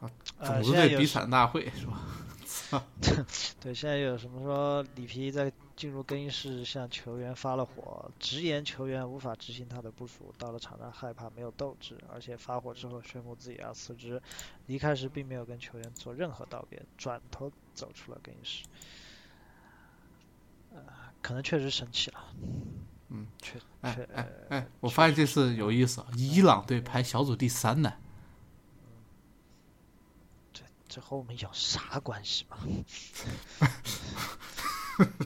[0.00, 0.08] 啊，
[0.44, 2.00] 种子队比惨大会是吧？
[3.60, 14.20] 对，现在有什么说里皮在进入更衣室向球员发了火，直言球员无法执行他的部署，到了场上害怕没有斗志，而且发火之后宣布自己要辞职。
[14.66, 18.64] 离开时并没有跟球员做任何道别，转头走出了更衣室。
[20.74, 20.82] 呃，
[21.22, 22.24] 可能确实生气了。
[23.08, 27.94] 嗯，确哎哎哎，我发现这次有意思，伊朗队排小组第三呢。
[30.88, 32.56] 这和我们有啥关系吗？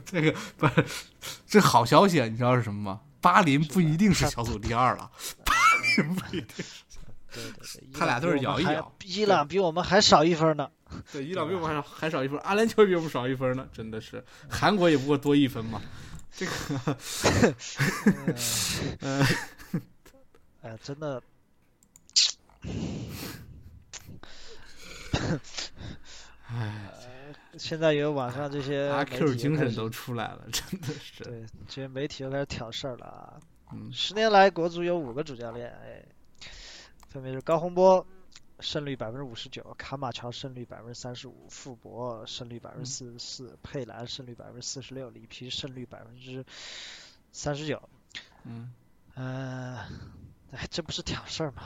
[0.05, 0.85] 这个不是，
[1.47, 2.27] 这好消息啊！
[2.27, 3.01] 你知道是什么吗？
[3.21, 5.09] 巴林不一定是小组第二了，
[5.45, 5.53] 巴
[5.97, 6.65] 林不一定。
[7.33, 7.51] 对对
[7.81, 8.93] 对，他俩都是摇一摇。
[9.05, 10.69] 伊朗比我们还少一分呢。
[11.11, 14.23] 对，伊朗比我们还少还少一分，阿联酋比我们少一分呢，真的是。
[14.49, 15.81] 韩国也不过多一分嘛。
[16.35, 16.53] 这个，
[18.99, 19.25] 呃，
[20.61, 21.21] 哎，真的。
[26.45, 26.91] 唉，
[27.57, 31.23] 现在有网上这些阿 Q 精神都出来了，真的是。
[31.23, 33.39] 对，这些媒体又开始挑事儿了啊！
[33.71, 36.05] 嗯，十年来国足有五个主教练，哎，
[37.09, 38.05] 分别是高洪波、
[38.59, 46.45] 胜率百分之五十九，卡马乔胜率百分之三十五，傅博胜率百分之四十四，佩兰胜率百分之四十六，里皮胜率百分之
[47.31, 47.81] 三十九。
[48.43, 48.73] 嗯，
[49.15, 49.87] 呃，
[50.55, 51.63] 哎，这不是挑事儿吗？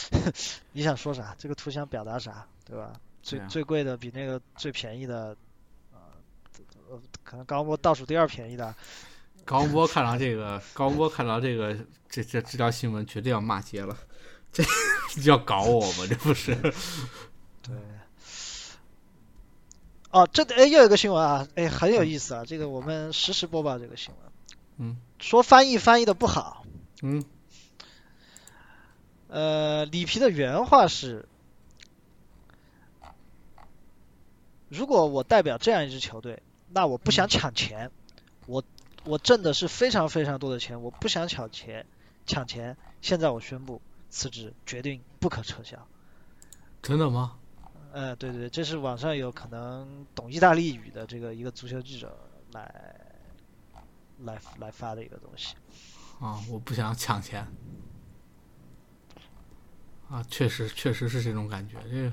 [0.72, 1.34] 你想说啥？
[1.38, 2.46] 这个图想表达啥？
[2.64, 2.92] 对吧？
[3.22, 5.36] 最啊最贵的比那个最便宜的，
[5.92, 5.98] 呃，
[6.90, 8.74] 呃可能高波倒数第二便宜的，
[9.44, 11.74] 高洪波看到这个，高洪波看到这个，
[12.08, 13.96] 这这这条新闻绝对要骂街了，
[14.52, 14.62] 这
[15.24, 16.06] 要搞我吗？
[16.08, 16.54] 这不是？
[17.62, 17.74] 对。
[20.10, 24.32] 哦，这哎又有一个新闻啊，哎很有意思啊，这个我们实时播报这个新闻。
[24.76, 26.66] 嗯说翻译翻译的不好，
[27.02, 27.24] 嗯
[29.34, 31.26] 呃，里皮的原话是：
[34.68, 37.90] 如果我代表这样一支球队，那我不想抢钱，
[38.46, 38.62] 我
[39.02, 41.84] 我挣的是非常非常多的钱，我不想抢钱，
[42.26, 42.76] 抢钱。
[43.02, 45.84] 现在我宣布辞职，决定不可撤销。
[46.80, 47.36] 真的吗？
[47.92, 52.16] 呃，对对对，这是网上有可能懂意大利语的这个一个足球记者
[52.52, 52.72] 来
[54.20, 55.56] 来来发的一个东西。
[56.20, 57.44] 啊，我不想抢钱。
[60.10, 62.12] 啊，确实确实是这种感觉，这个，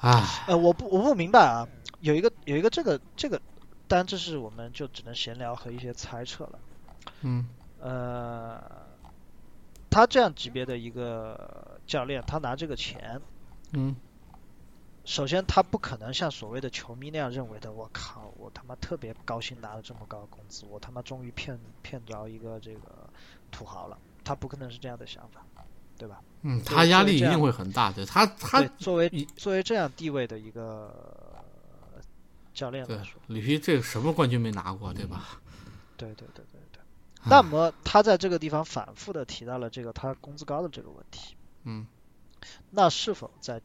[0.00, 1.66] 唉，呃，我不我不明白啊，
[2.00, 3.40] 有一个有一个这个这个，
[3.88, 6.58] 当然这是我们就只能闲聊和一些猜测了。
[7.22, 7.46] 嗯
[7.80, 8.60] 呃，
[9.88, 13.20] 他这样级别的一个教练，他拿这个钱，
[13.72, 13.96] 嗯
[15.04, 23.08] 首先他不可能像所谓的球迷那样认为的，我靠，我他妈特别高兴拿了这么高的工资，我他妈终于骗骗着一个这个
[23.50, 25.44] 土豪了，他不可能是这样的想法，
[25.98, 26.22] 对吧？
[26.42, 31.42] 嗯，他压力一定会很大，的他他，作为一作为这样地位的一个
[32.52, 35.40] 教练对来说，里皮这个什么冠军没拿过，对吧？
[35.96, 36.80] 对对对对对。
[37.20, 41.86] 啊那么他在这个地方反复的提到了这个他工资高的这个问题，嗯
[42.70, 43.62] 那是否在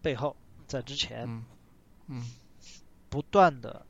[0.00, 0.34] 背后
[0.66, 1.44] 在之前嗯
[2.06, 2.30] 嗯
[3.10, 3.84] 不断的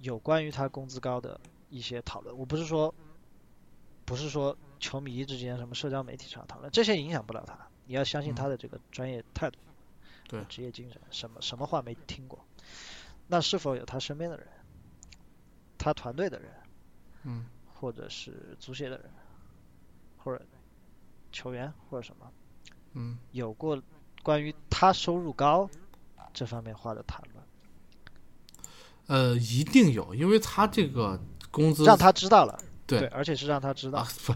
[0.00, 2.38] 有关于他工资高的一些讨论？
[2.38, 2.94] 我不是说
[4.04, 9.58] 不是说球迷之间什么社交媒体上讨论，这些影响不了他，你要相信他的这个专业态度，
[10.28, 10.44] 对。
[10.46, 12.44] 职业精神，什么什么话没听过？
[13.26, 14.46] 那是否有他身边的人，
[15.78, 16.52] 他团队的人？
[17.22, 19.10] 嗯或者是足协的人，
[20.18, 20.44] 或者
[21.32, 22.30] 球员或者什么，
[22.92, 23.82] 嗯，有过
[24.22, 25.68] 关于他收入高
[26.34, 27.44] 这方面话的谈论，
[29.06, 31.18] 呃，一定有，因为他这个
[31.50, 33.98] 工资让他知道了，对而且是让他知道。
[33.98, 34.34] 啊，，不，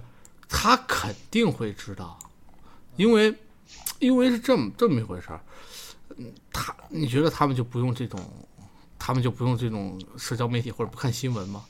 [0.48, 2.18] 他肯定会知道，
[2.96, 3.34] 因为
[3.98, 5.40] 因为是这么这么一回事儿。
[6.16, 8.20] 嗯，他你觉得他们就不用这种，
[8.98, 11.64] 他们就不用这种社交媒体或者不看新闻吗？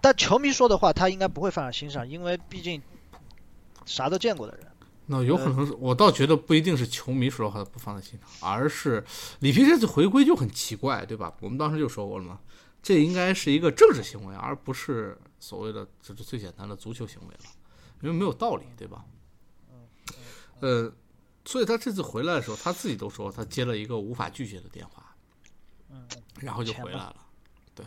[0.00, 2.80] 但球迷说的话他应该不会放在心上，因为毕竟
[3.84, 4.66] 啥都见过的人，
[5.06, 9.04] 那有可能是我倒觉得不一定是球迷说的话不放在心上，而是
[9.40, 11.32] 里皮这次回归就很奇怪，对吧？
[11.40, 12.38] 我们当时就说过了嘛，
[12.82, 17.50] 这应该是一个政治行为，而不是所谓的就是最简单的足球行为了，
[18.00, 19.04] 因为没有道理，对吧？
[20.60, 20.92] 呃，
[21.44, 25.14] 所以他这次回来的时候，他自己都说他接了一个无法拒绝的电话，
[25.90, 26.08] 嗯，
[26.40, 27.16] 然后就回来了，
[27.74, 27.84] 对，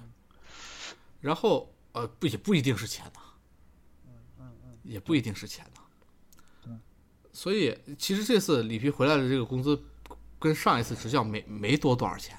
[1.19, 4.43] 然后呃不也不一定是钱呐，
[4.83, 6.77] 也不一定是钱呐，
[7.31, 9.81] 所以其实这次里皮回来的这个工资
[10.37, 12.37] 跟上一次执教没没多多少钱，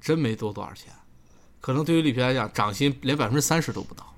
[0.00, 0.92] 真没多多少钱，
[1.60, 4.09] 可能对于里皮来讲，涨薪连百分之三十都不到。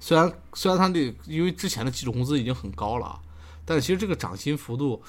[0.00, 3.20] 虽然虽然他那因为之前的基础工资已经很高了啊，
[3.64, 5.02] 但是其实这个涨薪幅度，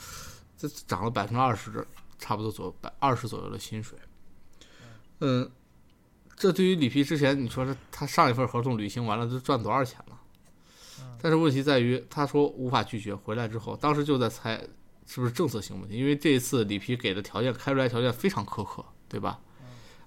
[0.57, 1.85] 这涨了百分之二十，
[2.17, 3.97] 差不多左右百二十左右的薪水。
[5.19, 5.49] 嗯，
[6.35, 10.19] 这对于里皮之前你说是他上一份合同履行完了，都赚多少钱了？
[11.21, 14.57] 但是问题在于，他说无法拒绝，回来之后，当时就在猜
[15.05, 19.39] 是不是政策性问题，因为这一次里皮给的条件开出来条件非常苛刻，对吧？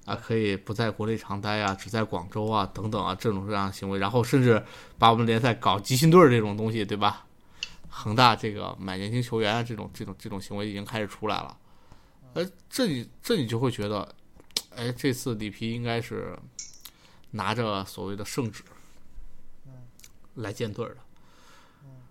[0.05, 4.63] 啊，可以不在国内常待啊，只在广州啊，等等啊，这种这样的行为，然后甚至
[4.99, 7.27] 把我们联赛搞集训队儿这种东西，对吧？
[7.89, 11.57] 恒大这个买年轻球员啊，这种这种这种行为已经开始出来了，
[12.33, 14.15] 呃，这你这你就会觉得，
[14.75, 16.35] 哎，这次里皮应该是
[17.31, 18.65] 拿着所谓的圣旨
[20.37, 21.01] 来建队儿的。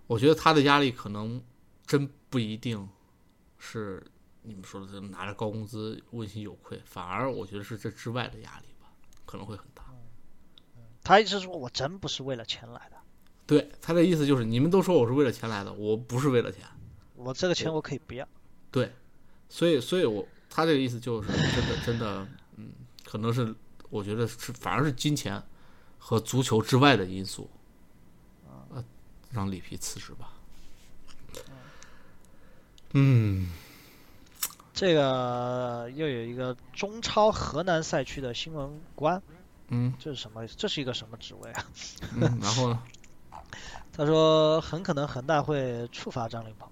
[0.05, 1.41] 我觉得他的压力可能
[1.87, 2.87] 真不一定
[3.57, 4.03] 是
[4.43, 8.91] 你们说的这拿着高工资问心有愧，反而我觉得是这之外的压力吧，
[9.25, 9.83] 可能会很大。
[11.03, 12.97] 他一直说我真不是为了钱来的，
[13.47, 16.63] 对他的意思就是，你们都说我是为了钱来的，我不是为了钱。
[17.15, 18.27] 我这个钱我可以不要，
[18.71, 18.91] 对，
[19.49, 22.71] 所以，所以我他这个意思就是真的，真的，嗯，
[23.03, 23.53] 可能是
[23.89, 25.41] 我觉得是反而是金钱
[25.97, 27.49] 和足球之外的因素，
[28.69, 28.83] 呃，
[29.31, 30.33] 让里皮辞职吧。
[32.93, 33.49] 嗯，
[34.81, 39.21] 这个又有一个中超河南赛区的新闻官，
[39.67, 40.47] 嗯这是什么？
[40.47, 41.65] 这是一个什么职位啊？
[42.15, 42.79] 嗯，然后呢？
[43.93, 46.67] 他说很可能恒大会处罚张琳芃。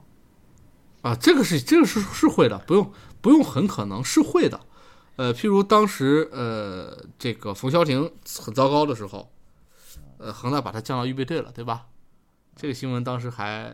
[1.08, 2.92] 啊，这个是这个是是会的，不用
[3.22, 4.60] 不用，很可能是会的。
[5.18, 9.32] 呃，譬如当时呃，这个冯潇霆很糟糕的时候，
[10.18, 11.86] 呃，恒大把他降到预备队了，对吧？
[12.56, 13.68] 这个新闻当时还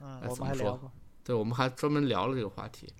[0.00, 0.90] 嗯，哎我怎么说们还聊过。
[1.24, 2.92] 对，我们还专门聊了这个话题。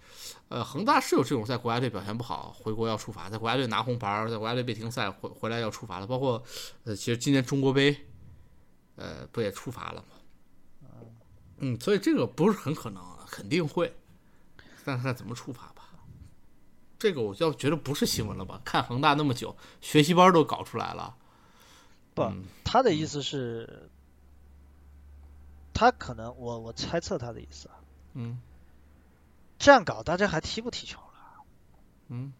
[0.48, 6.42] 呃，恒大是有这种在国家队表现不好，回国要处罚，在国家队拿红牌儿，在国家队被停赛回回来要处罚的，包括
[6.84, 7.94] 呃，其实今年中国杯，
[8.96, 10.88] 呃，不也处罚了吗？
[11.58, 13.94] 嗯，所以这个不是很可能，肯定会，
[14.84, 15.82] 但是看怎么处罚吧。
[16.98, 18.60] 这个我要觉得不是新闻了吧？
[18.64, 21.14] 看恒大那么久，学习班都搞出来了。
[22.14, 23.90] 不嗯他的意思是，
[25.74, 27.76] 他可能我我猜测他的意思啊，
[28.14, 28.38] 嗯
[29.58, 31.44] 这样搞大家还踢不踢球了？
[32.08, 32.32] 嗯，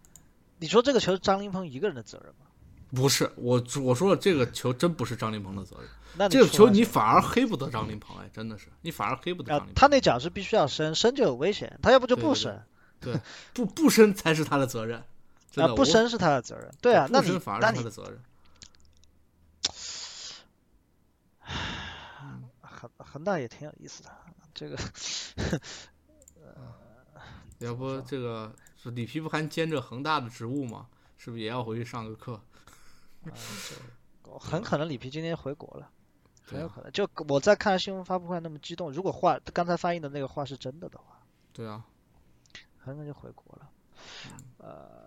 [0.59, 2.47] 你说这个球是张琳芃一个人的责任吗？
[2.95, 5.89] 不是我我说了，这个球真不是张琳芃的责任。
[6.17, 9.71] 那这个球你反而黑不得张琳芃，哎，真的是你反而黑不得张琳，芃。
[9.71, 12.63] 啊他那脚是必须要伸，伸就有危险，他要不就对对对不伸，
[13.01, 13.21] 对，
[13.53, 15.03] 不不伸才是他的责任。
[15.51, 16.71] 真啊不伸是他的责任。
[16.81, 18.21] 对啊，那你伸反而那你是他的责任。
[22.61, 24.11] 恒恒大也挺有意思的，
[24.55, 24.77] 这个
[26.37, 26.73] 呃
[27.59, 30.87] 要不这个是里皮不还兼着恒大的职务吗？
[31.17, 32.35] 是不是也要回去上个课？
[33.25, 33.75] 啊这
[34.39, 35.91] 很可能里皮今天回国了。
[36.47, 41.19] 很有可能，就我在看新闻发布会那么激动，如果话刚才翻译的那个话是真的的话，
[41.55, 41.83] 对啊，
[42.79, 43.71] 很可能就回国了。
[44.59, 45.04] 呃，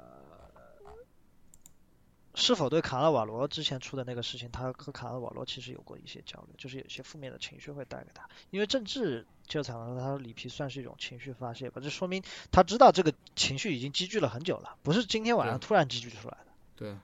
[2.40, 12.22] 是否对卡纳瓦罗之前出的那个事情，他和卡纳瓦罗其实有过一些交流，就是有些负面的情绪会带给他，因为政治就场上，他说里皮算是一种情绪发泄吧，这说明
[12.52, 16.48] 他知道这个情绪已经积聚了很久了，不是今天晚上突然积聚出来的。
[16.76, 16.96] 对。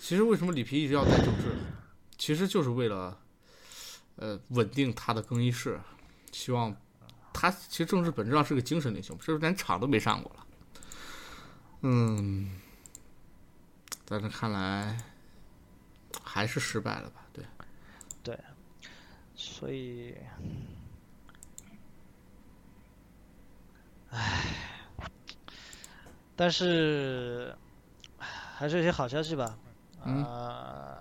[0.00, 1.54] 其实为什么里皮一直要带政治？
[2.18, 3.16] 其实就是为了，
[4.16, 5.78] 呃，稳定他的更衣室，
[6.32, 6.74] 希望
[7.32, 10.46] 他其实政治本质上是个精神领袖，这连场都没上过了。
[11.82, 12.60] 嗯，
[14.10, 14.98] 但是看来
[16.24, 17.24] 还是失败了吧？
[17.32, 17.44] 对，
[18.24, 18.36] 对
[19.36, 20.16] 所以，
[24.10, 24.46] 唉，
[26.34, 27.54] 但是
[28.18, 29.56] 还是有些好消息吧。
[30.04, 30.98] 嗯呃，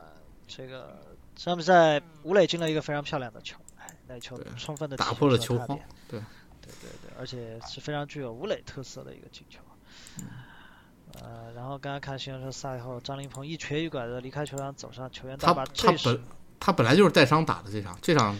[0.47, 1.01] 这个
[1.33, 5.67] 这场比赛吴磊进了一个非常漂亮的球，哎，那球充分的打破了球荒
[6.07, 6.21] 对对
[6.61, 9.61] 对对对，而且是非常具有吴磊特色的一个进球。
[11.21, 16.23] 呃，然后刚刚看新闻说赛后，张琳芃一瘸一拐的离开球场，走上球员大他巴，他这是本
[16.59, 18.37] 他本来就是带伤打的这场，这场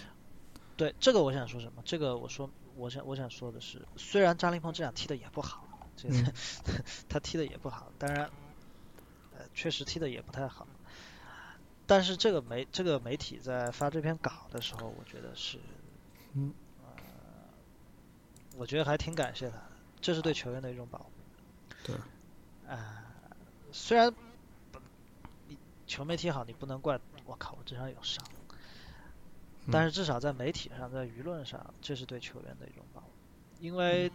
[0.78, 1.82] 对这个我想说什么？
[1.84, 5.68] 这个我说我想我想说的是，虽然张琳芃这场踢的也不好，
[5.98, 6.34] 这个、嗯
[7.10, 8.30] 他踢的也不好，当然，
[9.38, 10.66] 呃，确实踢的也不太好。
[11.86, 15.58] 但是这个媒这个媒体在发这篇稿的时候，我觉得是，
[16.34, 16.54] 嗯
[16.84, 16.92] 呃，
[18.56, 19.64] 我觉得还挺感谢他的，
[20.00, 21.12] 这是对球员的一种保护。
[21.84, 21.96] 对，
[22.70, 23.04] 啊、
[23.72, 24.14] 虽然
[25.48, 25.58] 你
[25.88, 28.24] 球没踢好，你不能怪我靠，我这场有伤。
[29.72, 33.08] 但是至少在媒体上，在舆论上，这是对球员的一种保护，
[33.60, 34.12] 因为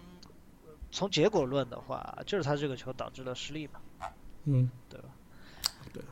[0.91, 3.81] 从结果论的话，就是他这个球导致了失利嘛，
[4.45, 5.09] 嗯，对吧？
[5.93, 6.03] 对。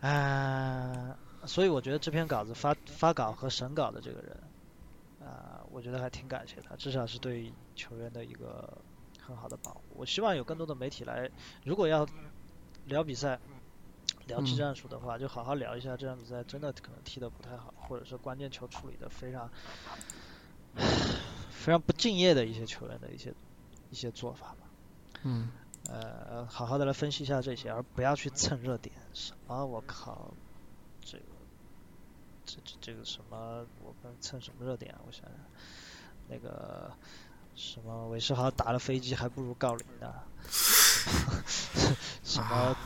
[0.00, 4.36] 啊、所以我觉得这篇稿子发发稿和审稿的这个人，
[5.20, 8.76] 啊、我觉得还挺感谢他，至少是对球员的一个
[9.26, 9.82] 很好的保护。
[9.94, 11.30] 我希望有更多的媒体来，
[11.64, 12.06] 如果要
[12.86, 13.38] 聊比赛、
[14.26, 19.50] 聊技嗯战术的话，就好好聊一下这场比赛真的可能踢得不太好，或者是关键球处理的非常
[21.50, 23.32] 非常不敬业的一些球员的一些
[23.90, 24.56] 一些做法吧。
[25.22, 25.50] 嗯，
[25.88, 28.94] 呃，好好的来分析一下这些，而不要去蹭热点。
[29.14, 29.64] 什么？
[29.64, 30.34] 我靠，
[31.00, 31.24] 这个，
[32.44, 33.64] 这这这个什么？
[33.84, 35.00] 我们蹭什么热点啊？
[35.06, 35.32] 我想想，
[36.28, 36.90] 那个
[37.54, 40.12] 什么韦世豪打了飞机还不如郜林呢？
[42.24, 42.76] 什么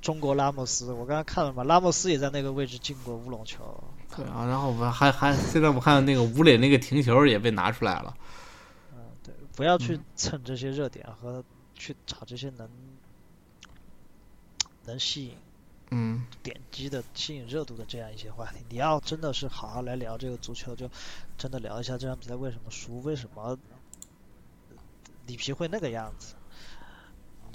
[0.00, 0.92] 中国拉莫斯？
[0.92, 3.82] 我刚刚看了嘛，拉莫斯也在那个位置进过乌龙球。
[4.16, 8.14] 对啊，然后我们还还现在我看那个吴磊那个停球也被拿出来了，
[8.92, 11.42] 嗯，对，不要去蹭这些热点和
[11.74, 12.68] 去找这些能
[14.84, 15.36] 能吸引
[15.90, 18.58] 嗯，点击的、吸引热度的这样一些话题。
[18.68, 20.90] 你要真的是好好来聊这个足球，就
[21.38, 23.58] 真的聊一下这场比赛为什么输，为什么
[25.32, 26.34] 里皮会那个样子。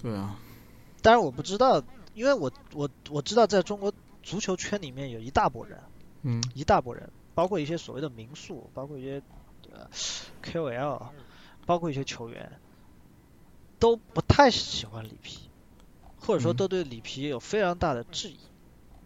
[0.01, 0.35] 对啊，
[1.03, 1.83] 当然我不知道，
[2.15, 5.79] 因为我我我知道在中国足球圈里面有一大波人，
[6.23, 9.21] 嗯一大波人，包括一些所谓的民宿，包括一些
[9.71, 9.87] 呃
[10.43, 11.09] KOL，
[11.67, 12.59] 包括一些球员，
[13.77, 15.49] 都不太喜欢里皮，
[16.19, 18.39] 或者说都对里皮有非常大的质疑。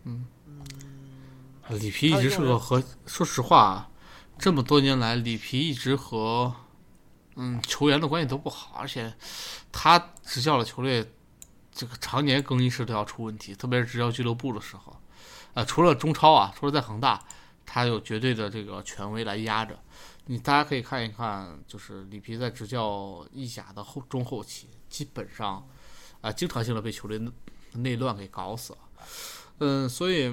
[0.06, 3.90] 嗯嗯，里皮一直是个和，说实话，
[4.40, 6.56] 这么多年来，里皮一直和
[7.44, 9.12] 嗯球员的关系都不好，而且
[9.72, 11.12] 他执教的球队
[11.72, 14.96] 这个常年更衣室都要出问题，特别是执教俱乐部的时候，
[15.56, 17.20] 啊，除了中超啊，除了在恒大，
[17.66, 19.80] 他有绝对的这个权威来压着。
[20.26, 25.68] 你大家可以看一看，就是里皮在执教意甲的后中后期，基本上
[26.22, 27.20] 啊，经常性的被球队
[27.74, 28.80] 内乱给搞死了。
[29.58, 30.32] 嗯，所以，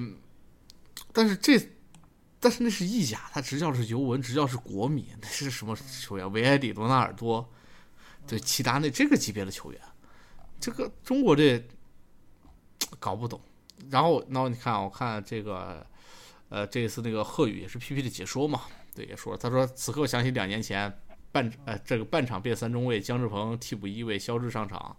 [1.12, 1.58] 但是这，
[2.40, 6.32] 但是那是意甲，他执教是尤文，执教是国米， 那是什么球员？
[6.32, 7.48] 维埃里、罗纳尔多，
[8.26, 9.80] 对齐达内这个级别的球员，
[10.60, 11.62] 这个中国这
[13.00, 13.40] 搞不懂。
[13.90, 15.86] 然后，然后你看，我看这个，
[16.48, 18.62] 呃，这次那个贺宇也是 PP 的解说嘛，
[18.94, 20.92] 对，也说他说此刻想起两年前
[21.32, 24.96] 半呃这个半场变三中卫，姜志鹏替补一位，肖智上场。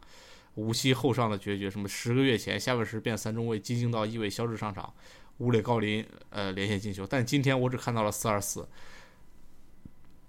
[0.56, 4.94] 无锡后上的决绝，什么十个月前下半时变三中卫，金星到一位肖智上场，
[5.40, 8.66] 吴磊高林呃连线进球，但今天我只看到了四二四，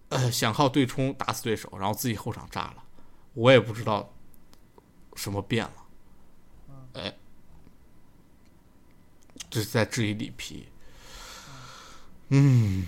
[0.09, 2.83] 呃想靠对冲打死对手，然后自己后场炸了，
[3.35, 4.13] 我也不知道
[5.15, 5.73] 什么变了，
[6.95, 7.15] 哎，
[9.51, 10.69] 这是在质疑里皮，
[12.29, 12.87] 嗯，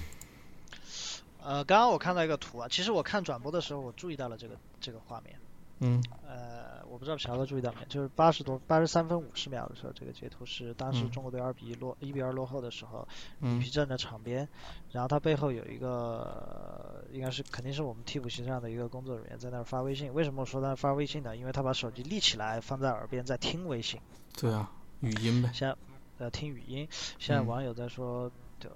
[1.42, 5.36] 呃，刚刚我看到一个图啊，其实我看转播的时候，我注意到了这个这个画面。
[5.84, 6.61] 嗯，呃，
[6.92, 13.08] 我不知道乔哥注意到没，就是八十多八十三分五十秒的时候，这个截图是当时中国队二比一落一比二落后的时候，
[13.40, 14.46] 李皮站在场边，
[14.90, 20.12] 然后他背后有一个应该是肯定是我们替补席上的一个工作人员在那儿发微信。
[20.12, 21.34] 为什么我说他发微信呢？
[21.34, 23.98] 因为他把手机立起来放在耳边在听微信。
[24.38, 24.70] 对啊，
[25.00, 25.50] 语音呗。
[25.54, 25.74] 现在
[26.18, 26.86] 呃听语音，
[27.18, 28.30] 现在网友在说
[28.60, 28.68] 就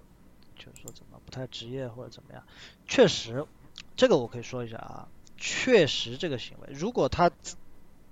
[0.57, 2.43] 就是说怎么不太职业或者怎么样，
[2.87, 3.45] 确实，
[3.95, 5.07] 这个我可以说一下啊。
[5.39, 7.31] 确实，这个行为，如果他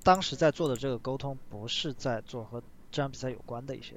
[0.05, 3.95] 当时在做的这个沟通不是在做和这场比赛有关的一些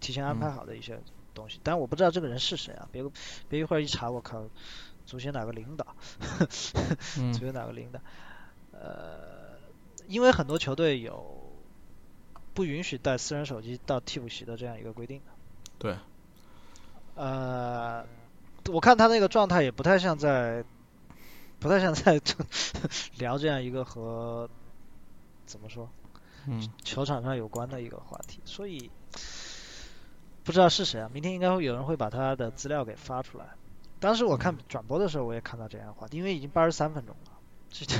[0.00, 1.00] 提前安排好的一些
[1.32, 2.86] 东西，但我不知道这个人是谁啊？
[2.92, 3.02] 别
[3.48, 4.44] 别一会儿一查，我靠，
[5.06, 5.86] 足协哪个领导？
[7.32, 8.00] 足协哪个领导？
[8.72, 9.56] 呃，
[10.08, 11.52] 因为很多球队有
[12.52, 15.32] 不允许带私人手机到替补席的这样一个规定的。
[15.78, 15.96] 对。
[17.14, 18.04] 呃，
[18.72, 20.64] 我看他那个状态也不太像在。
[21.60, 22.20] 不太像在
[23.16, 24.50] 聊这样一个和
[25.46, 25.88] 怎么说，
[26.46, 28.90] 嗯，球场上有关的一个话题，所以
[30.42, 31.10] 不知道是谁啊？
[31.12, 33.46] 明天应该会有人会把他的资料给发出来。
[34.00, 37.32] 当时我看转播的时候，我也看到这样的话题，因为已经八十三分钟了，
[37.70, 37.96] 这这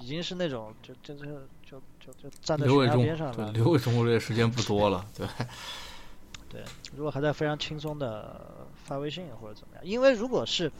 [0.00, 1.24] 已经是那种就就就
[1.62, 3.52] 就就就站在悬崖边上了。
[3.52, 5.26] 留给中国队时间不多了，对。
[6.50, 6.62] 对，
[6.94, 10.70] 如果还在非常轻松的发微信或者怎么样，因为如果是。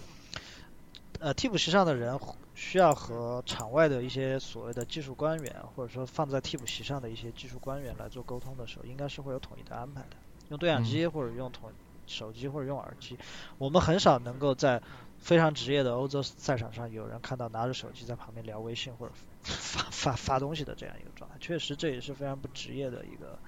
[1.20, 2.18] 呃，替补席上的人
[2.54, 10.16] 需要和场外的一些所谓的技术官员，或者说放在替补席上的一些技术官员来做沟通的时候，应该是会有统一的安排的。
[10.48, 11.72] 用对讲机或者用统
[12.06, 13.16] 手机或者用耳机，
[13.58, 14.82] 我们很少能够在
[15.16, 19.12] 非常职业的欧洲赛场上有人看到拿着手机在旁边聊微信或者
[19.42, 21.36] 发发发东西的这样一个状态。
[21.40, 23.38] 确实，这也是非常不职业的一个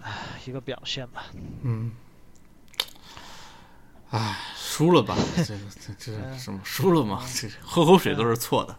[0.00, 1.26] 唉一个表现吧。
[1.62, 1.92] 嗯。
[4.10, 5.16] 唉，输了吧？
[5.36, 6.60] 这这这什么？
[6.64, 7.24] 输了吗？
[7.34, 8.78] 这喝口水都是错的，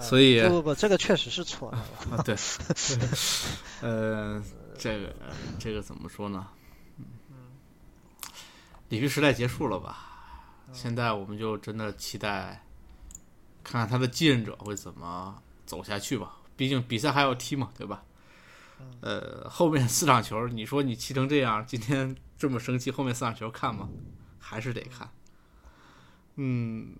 [0.00, 1.76] 所以不不不，这个确实是错的。
[2.16, 2.36] 啊，对，
[3.80, 4.42] 呃，
[4.76, 5.14] 这个
[5.58, 6.46] 这个怎么说呢？
[6.98, 7.36] 嗯，
[8.88, 10.06] 里皮时代结束了吧？
[10.72, 12.64] 现在我们就真的期待
[13.62, 16.36] 看看他的继任者会怎么走下去吧。
[16.56, 18.02] 毕竟比赛还要踢嘛，对吧？
[19.00, 23.88] 呃，后面四场球，你说你踢成这样，今天这么生气，后面四场球看吗？
[24.38, 25.10] 还是得看，
[26.36, 26.94] 嗯，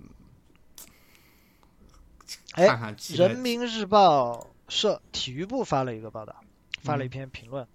[2.53, 6.45] 看看《人民日报》社体育部发了一个报道，
[6.83, 7.67] 发了一篇评论。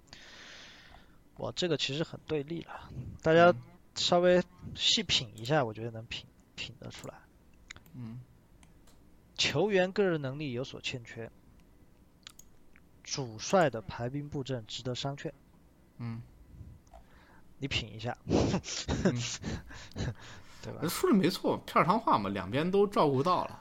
[1.36, 2.89] 我这个其实很对立了，
[3.22, 3.53] 大家
[3.95, 4.43] 稍微
[4.76, 7.16] 细品一下，我觉得能品品得出来。
[7.93, 8.22] 嗯，
[9.36, 11.32] 球员个人能力有所欠缺，
[13.03, 15.32] 主帅的排兵布阵值得商榷。
[15.97, 16.22] 嗯。
[17.64, 18.14] 你品一下，
[20.61, 20.86] 对吧？
[20.89, 23.57] 说的没错，片儿汤话嘛，两边都照顾到了。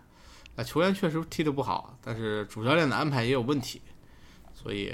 [0.57, 3.81] 啊，球员确实踢得不好，但是主教练的安排也有问题，
[4.53, 4.93] 所以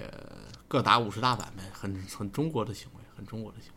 [0.68, 3.72] 各打五十大板呗，很很中国的行为，很中国的行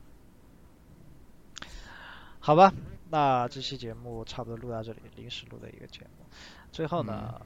[1.62, 1.68] 为。
[2.42, 2.74] 好吧，
[3.10, 6.26] 那这期节目差不多录到这里，临时录的一个节目。
[6.74, 7.40] 最后呢，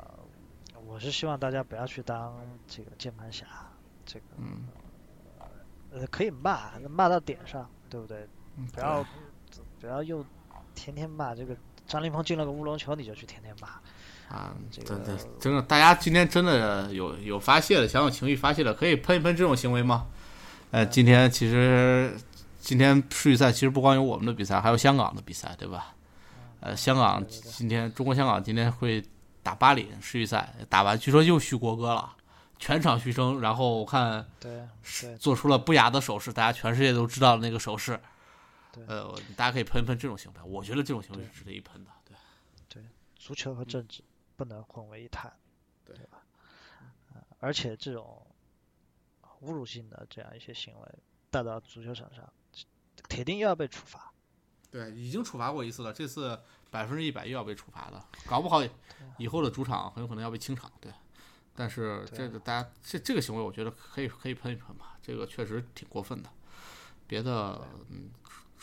[0.88, 2.36] 我是希望大家不要去当
[2.68, 3.46] 这个键盘侠，
[4.08, 4.68] 这个嗯。
[5.92, 8.28] 呃，可以骂，骂到点上，对不对？
[8.74, 9.06] 不要，
[9.82, 10.26] 不要又
[10.74, 11.56] 天天骂这个
[11.86, 13.68] 张琳芃进了个乌龙球，你就去天天骂，
[14.36, 20.08] 啊，这个对对，真的，大家今天真的有有发泄的，想有情绪发泄的，可以喷一喷这种行为吗？
[20.72, 22.14] 呃，今天其实
[22.60, 25.94] 今天世预赛其实不光有我们的比赛，还有香港的比赛，对吧？
[26.62, 29.04] 呃，香港今天中国香港今天会
[29.44, 32.12] 打巴林世预赛，打完据说又续国歌了，
[32.58, 34.68] 全场嘘声，然后我看对
[35.02, 38.00] 对做出了不雅的手势，大家全世界都知道的那个手势。
[38.72, 41.92] 对呃，大家可以喷一喷这种行为，我觉得这种行为是值得一喷的。
[42.04, 42.16] 对
[42.68, 42.84] 对，
[43.16, 44.04] 足球和政治
[44.36, 45.32] 不能混为一谈，
[45.86, 46.22] 对吧？
[47.14, 48.26] 呃而且这种
[49.42, 50.90] 侮辱性的这样一些行为
[51.30, 52.28] 带到足球场上，
[53.08, 54.12] 铁定又要被处罚。
[54.72, 56.38] 对，已经处罚过一次了，这次
[56.70, 58.62] 百分之一百又要被处罚了，搞不好
[59.18, 60.70] 以后的主场很有可能要被清场。
[60.82, 60.92] 对，
[61.56, 66.30] 但是这个大家这这个行为，我觉得可以可以喷一喷吧，这个确实挺过分的。
[67.08, 68.10] 别的嗯，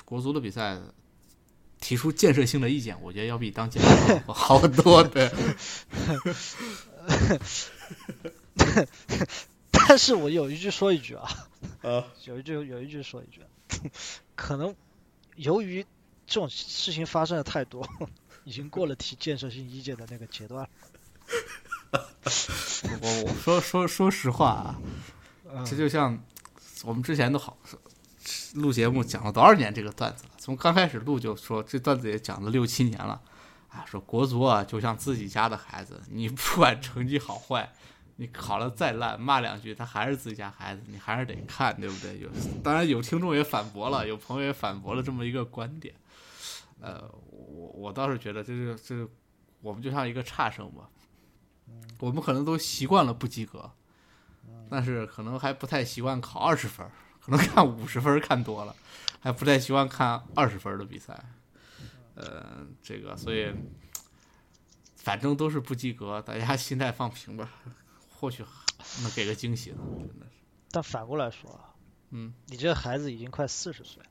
[0.05, 0.79] 国足的比赛
[1.81, 5.03] 提出建设性的意见，我觉得要比当监督好很多。
[5.05, 5.31] 对，
[9.71, 11.29] 但是我有一句说一句啊，
[11.83, 13.41] 啊，有一句有一句说一句，
[14.37, 14.75] 可能
[15.37, 15.83] 由于
[16.27, 17.89] 这种事情发生的太多，
[18.45, 20.71] 已经过了提建设性意见的那个阶段了。
[23.03, 24.81] 我我说说说实话啊，
[25.53, 25.65] 嗯。
[25.65, 26.19] 这就像
[26.85, 27.57] 我们之前都好
[28.55, 33.21] 录节目讲了多少年这个段子了，从刚开始录就说这段子也讲了六七年了，
[33.69, 37.73] 啊，说国足啊就像自己家的孩子，你不管成绩好坏，
[38.17, 42.19] 你考了再烂，骂两句他还是自己家孩子，你还是得看，对不对？
[42.19, 42.29] 有
[42.63, 45.95] 当然有听众也反驳了，有朋友也反驳了这么一个观点，
[46.81, 49.09] 呃，我我倒是觉得这是这是
[49.61, 50.89] 我们就像一个差生吧，
[51.99, 53.71] 我们可能都习惯了不及格。
[54.71, 58.75] 但是可能还不太习惯考二十分儿，可能看五十分儿看多了，
[59.21, 61.23] 还不太习惯看二十分儿的比赛。
[62.15, 63.53] 呃，这个所以
[64.97, 67.51] 反正都是不及格，大家心态放平吧，
[68.09, 68.43] 或许
[69.03, 70.33] 能给个惊喜呢，真的是。
[70.71, 71.69] 但反过来说啊，
[72.09, 74.03] 嗯，你这孩子已经快四十岁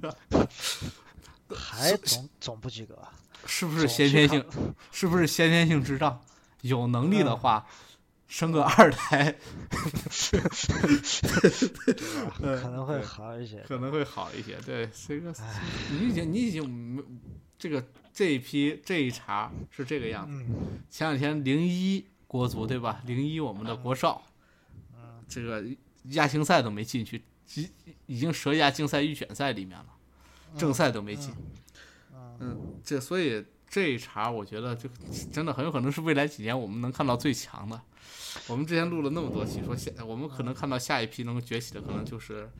[0.00, 0.16] 了，
[1.54, 3.12] 还总总不及格啊，
[3.44, 4.42] 是不是先天性？
[4.90, 6.18] 是不是先天性智障？
[6.62, 7.66] 有能力的话，
[8.28, 9.34] 生个二胎？
[12.40, 13.64] 嗯可能会好一些。
[13.66, 14.56] 可能会好一些。
[14.64, 15.34] 对，这个
[15.90, 17.02] 你已经你已经没
[17.58, 20.36] 这个这一批这一茬是这个样子。
[20.48, 23.02] 嗯前两天零一国足对吧？
[23.04, 24.22] 零一我们的国少，
[24.94, 25.64] 嗯这个
[26.04, 27.22] 亚青赛都没进去，
[27.54, 27.68] 已
[28.06, 29.86] 已经折亚竞赛预选赛里面了，
[30.56, 31.34] 正赛都没进。
[32.12, 34.90] 嗯嗯，这所以这一茬我觉得就
[35.32, 37.80] 真的很有可能是未来几年我们能看到最强的。
[38.48, 42.50] 我们之前录了那么多期，说下我们可能看到下一批能够崛起的，可能就是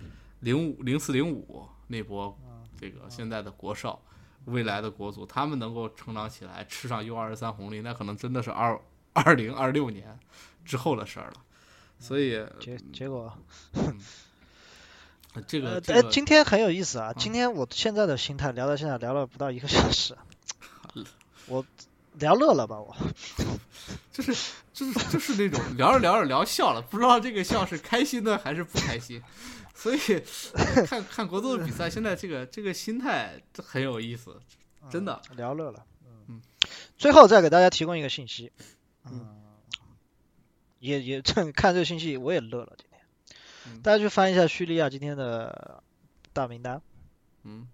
[0.41, 2.37] 零五零四零五那波
[2.81, 4.01] 这个现在的国少，
[4.45, 8.81] 未来的国足，他们能够成长起来，吃上 U 二十三红利，那可能真的是二
[9.13, 10.19] 二零二六年
[10.65, 11.35] 之后的事儿了。
[11.99, 13.37] 所以结结果，
[15.35, 17.13] 呃这个呃，哎，这个今天很有意思啊！
[17.13, 20.17] 今天我现在的心态聊到现在聊了不到一个小时，
[21.47, 21.65] 我
[22.15, 22.97] 聊乐了吧我？
[24.13, 29.23] 就是就是就是那种聊着聊着聊笑了，不知道这个笑是开心的还是不开心。
[29.75, 29.99] 所以
[30.87, 34.39] 看看国足的比赛，现在这个这个心态很有意思，
[34.91, 35.21] 真的。
[35.31, 35.85] 嗯聊乐了。
[36.99, 38.53] 最后再给大家提供一个信息，
[39.07, 39.27] 嗯，
[40.81, 43.01] 也也趁看这个信息我也乐了今天。
[43.67, 45.83] 嗯大家去翻一下叙利亚今天的
[46.35, 46.83] 大名单，
[47.45, 47.67] 嗯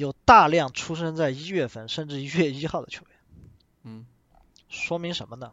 [0.00, 3.16] 有大量出生在一月份甚至一月一号的球员，
[3.84, 4.06] 嗯，
[4.70, 5.52] 说明什么呢？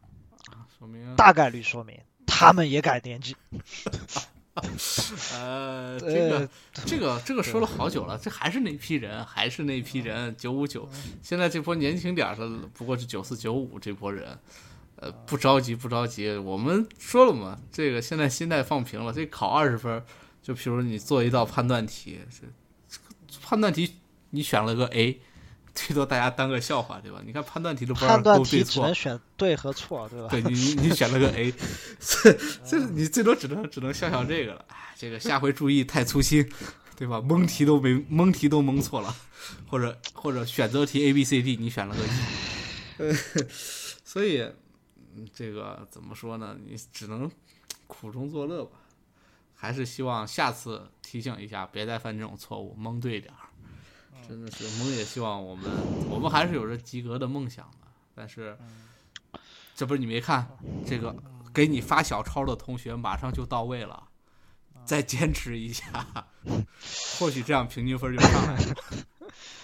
[0.79, 3.35] 说明大概率说明他们也改年纪。
[5.33, 6.49] 呃，这个呃，
[6.85, 10.89] 这个这个说了好久了，这还是那批人，还是那批人，九五九。
[11.21, 14.39] 现在这波年轻点儿的，不过是九四九五这波人，
[14.95, 16.35] 呃，不着急不着急。
[16.37, 20.03] 我们说了嘛，这个现在心态放平了，这考二十分，
[20.41, 22.47] 就比如你做一道判断题，这
[22.87, 23.95] 这个判断题
[24.31, 25.19] 你选了个 A。
[25.77, 27.21] 最多大家当个笑话，对吧？
[27.23, 30.27] 你看判断题都不知道判断勾对错题只能，选对和错，对吧？
[30.27, 31.53] 对你你你选了个 A，
[32.01, 32.33] 这
[32.65, 34.65] 这你最多只能只能笑笑这个了。
[34.69, 36.49] 哎，这个下回注意太粗心，
[36.95, 37.21] 对吧？
[37.21, 39.15] 蒙题都没蒙题都蒙错了，
[39.67, 42.09] 或者或者选择题 A B C D 你选了个 E，
[42.97, 43.13] 呃，
[44.03, 44.41] 所以
[45.15, 46.57] 嗯这个怎么说呢？
[46.65, 47.29] 你只能
[47.85, 48.79] 苦中作乐吧。
[49.53, 53.45] 还是希望下次提醒一下，别再犯这种错误，蒙对点儿。
[54.27, 55.71] 真的是蒙也希望我们，
[56.09, 58.57] 我们还是有着及格的梦想的，但是。
[59.75, 61.15] 这不是你没看这个
[61.53, 64.07] 给你发小抄的同学马上就到位了，
[64.85, 66.27] 再坚持一下，
[67.19, 68.75] 或许这样平均分就上来了。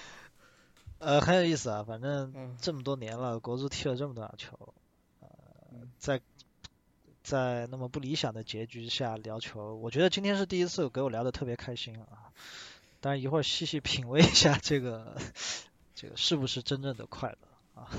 [0.99, 4.75] 呃，很有意思啊，反正嗯这么多年了，国足踢了这么多场球，
[5.19, 5.27] 呃，
[5.71, 6.21] 嗯在
[7.23, 12.29] 在那么不理想的结局下聊球，我觉得今天是第一次给我聊的特别开心啊。
[13.03, 15.17] 当然一会儿细细品味一下这个
[15.93, 17.89] 这个是不是真正的快乐啊？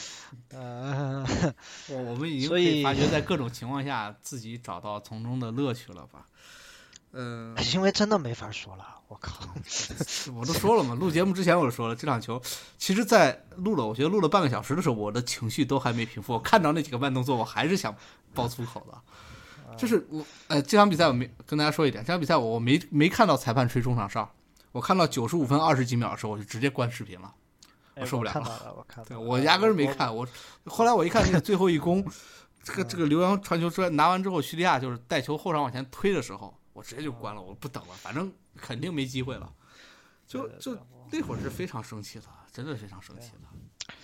[0.56, 1.22] 呃，
[1.90, 6.26] 我我们已 经所可以以发觉，在各种情况下自己找到从中的乐趣了吧？
[7.12, 9.46] 嗯，因为真的没法说了，我靠，
[10.34, 12.40] 我都说了嘛，录节目之前我就说了，这场球
[12.78, 16.32] 其实，在录了，我觉得录了半个小时的时候，我的情绪都还没平复。
[16.32, 17.94] 我看到那几个慢动作，我还是想
[18.32, 19.76] 爆粗口的。
[19.76, 24.32] 就是我，呃，这场比赛我没跟大家说一点，这场比赛我没没看到裁判吹中场哨，
[24.74, 27.32] 我看到九十五分二十几秒的时候，我就直接关视频了。
[27.94, 29.86] 我受不了了，我看到了，对我压根儿没。
[29.94, 30.26] 看，我
[30.66, 32.04] 后来我一看那个最后一攻，
[32.64, 39.48] 这个这个刘洋传球出来拿完之后，叙利亚就是带球后场往前推的时候，我直接就关了，我不等了，反正肯定没机会了。
[40.26, 40.76] 就就
[41.12, 43.94] 那会儿是非常生气的，真的非常生气的。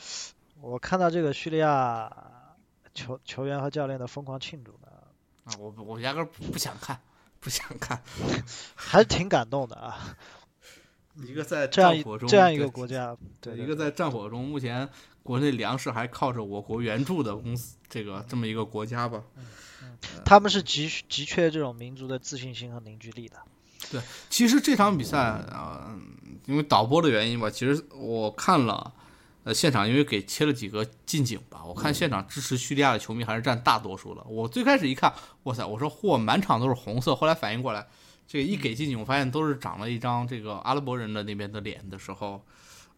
[0.60, 2.08] 我看到这个叙利亚
[2.94, 4.86] 球球员和教练的疯狂庆祝呢，
[5.42, 7.00] 啊，我我压根儿不想看，
[7.40, 8.00] 不想看。
[8.76, 10.16] 还是挺感动的啊。
[11.26, 14.88] 一个在战火中，这样一个对国家，对对一个在战火中，目前
[15.22, 19.22] 国内粮食还靠着我国援助的公司，这个这么一个国家吧。
[20.24, 23.36] 他们是急需急缺这种民族的自信心和凝聚力的。
[23.90, 25.98] 对其实这场比赛啊、呃
[26.46, 28.92] 因为导播的原因吧，其实我看了，
[29.44, 34.22] 呃，现场因为给切了几个近景吧，我看现场支持叙利亚的球迷还是占大多数的。
[34.22, 35.12] 我最开始一看，
[35.44, 37.86] 哇塞，我说嚯，满场都是红色，后来反应过来，
[38.30, 42.40] 这个一给进去，我发现都是长了一张这个阿拉伯人的那边的脸的时候，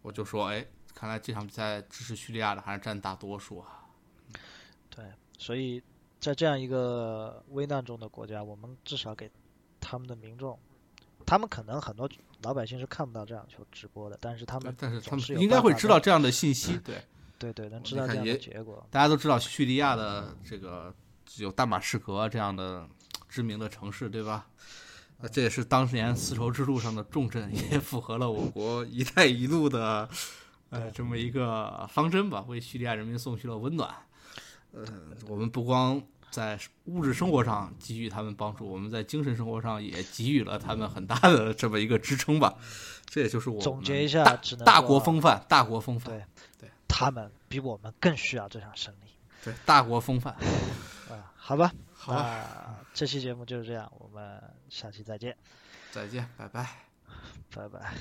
[0.02, 0.62] 我就说，哎，
[0.94, 3.80] 看来这场比赛支持叙利亚的还是占大多数啊。
[4.90, 5.02] 对，
[5.38, 5.82] 所以
[6.20, 9.30] 在这样一个危难中的国家，我们至少给
[9.80, 10.59] 他们的民众，
[11.24, 12.06] 他们可能很多
[12.42, 17.02] 老百姓是看不到这样球直播的，但是他们但是他们应该会知道这样的信息，对。
[17.38, 18.86] 对对，能知道这样的结果。
[18.90, 20.94] 大家都知道叙利亚的这个
[21.38, 22.86] 有大马士革这样的
[23.30, 24.46] 知名的城市，对吧？
[25.22, 30.08] 那这也是当年丝绸之路上的重镇， 也符合了我国“一带一路”的
[30.70, 33.88] 呃这么一个方针吧，为叙利亚人民送去了温暖。
[34.72, 34.84] 呃，
[35.28, 42.54] 我们不光在物质生活上给予他们帮助，我们在精神生活上也给予了他们很大的这么一个支撑吧。
[43.04, 46.26] 这也就是我总结一下只能大国风范，大国风范，
[46.58, 49.10] 对他们比我们更需要这场胜利
[49.44, 50.34] 对，大国风范。
[51.12, 51.30] 啊！
[51.36, 51.70] 好吧，
[52.04, 55.36] 好这期节目就是这样，我们下期再见，
[55.90, 56.68] 再见，拜拜。
[57.54, 57.94] 拜拜。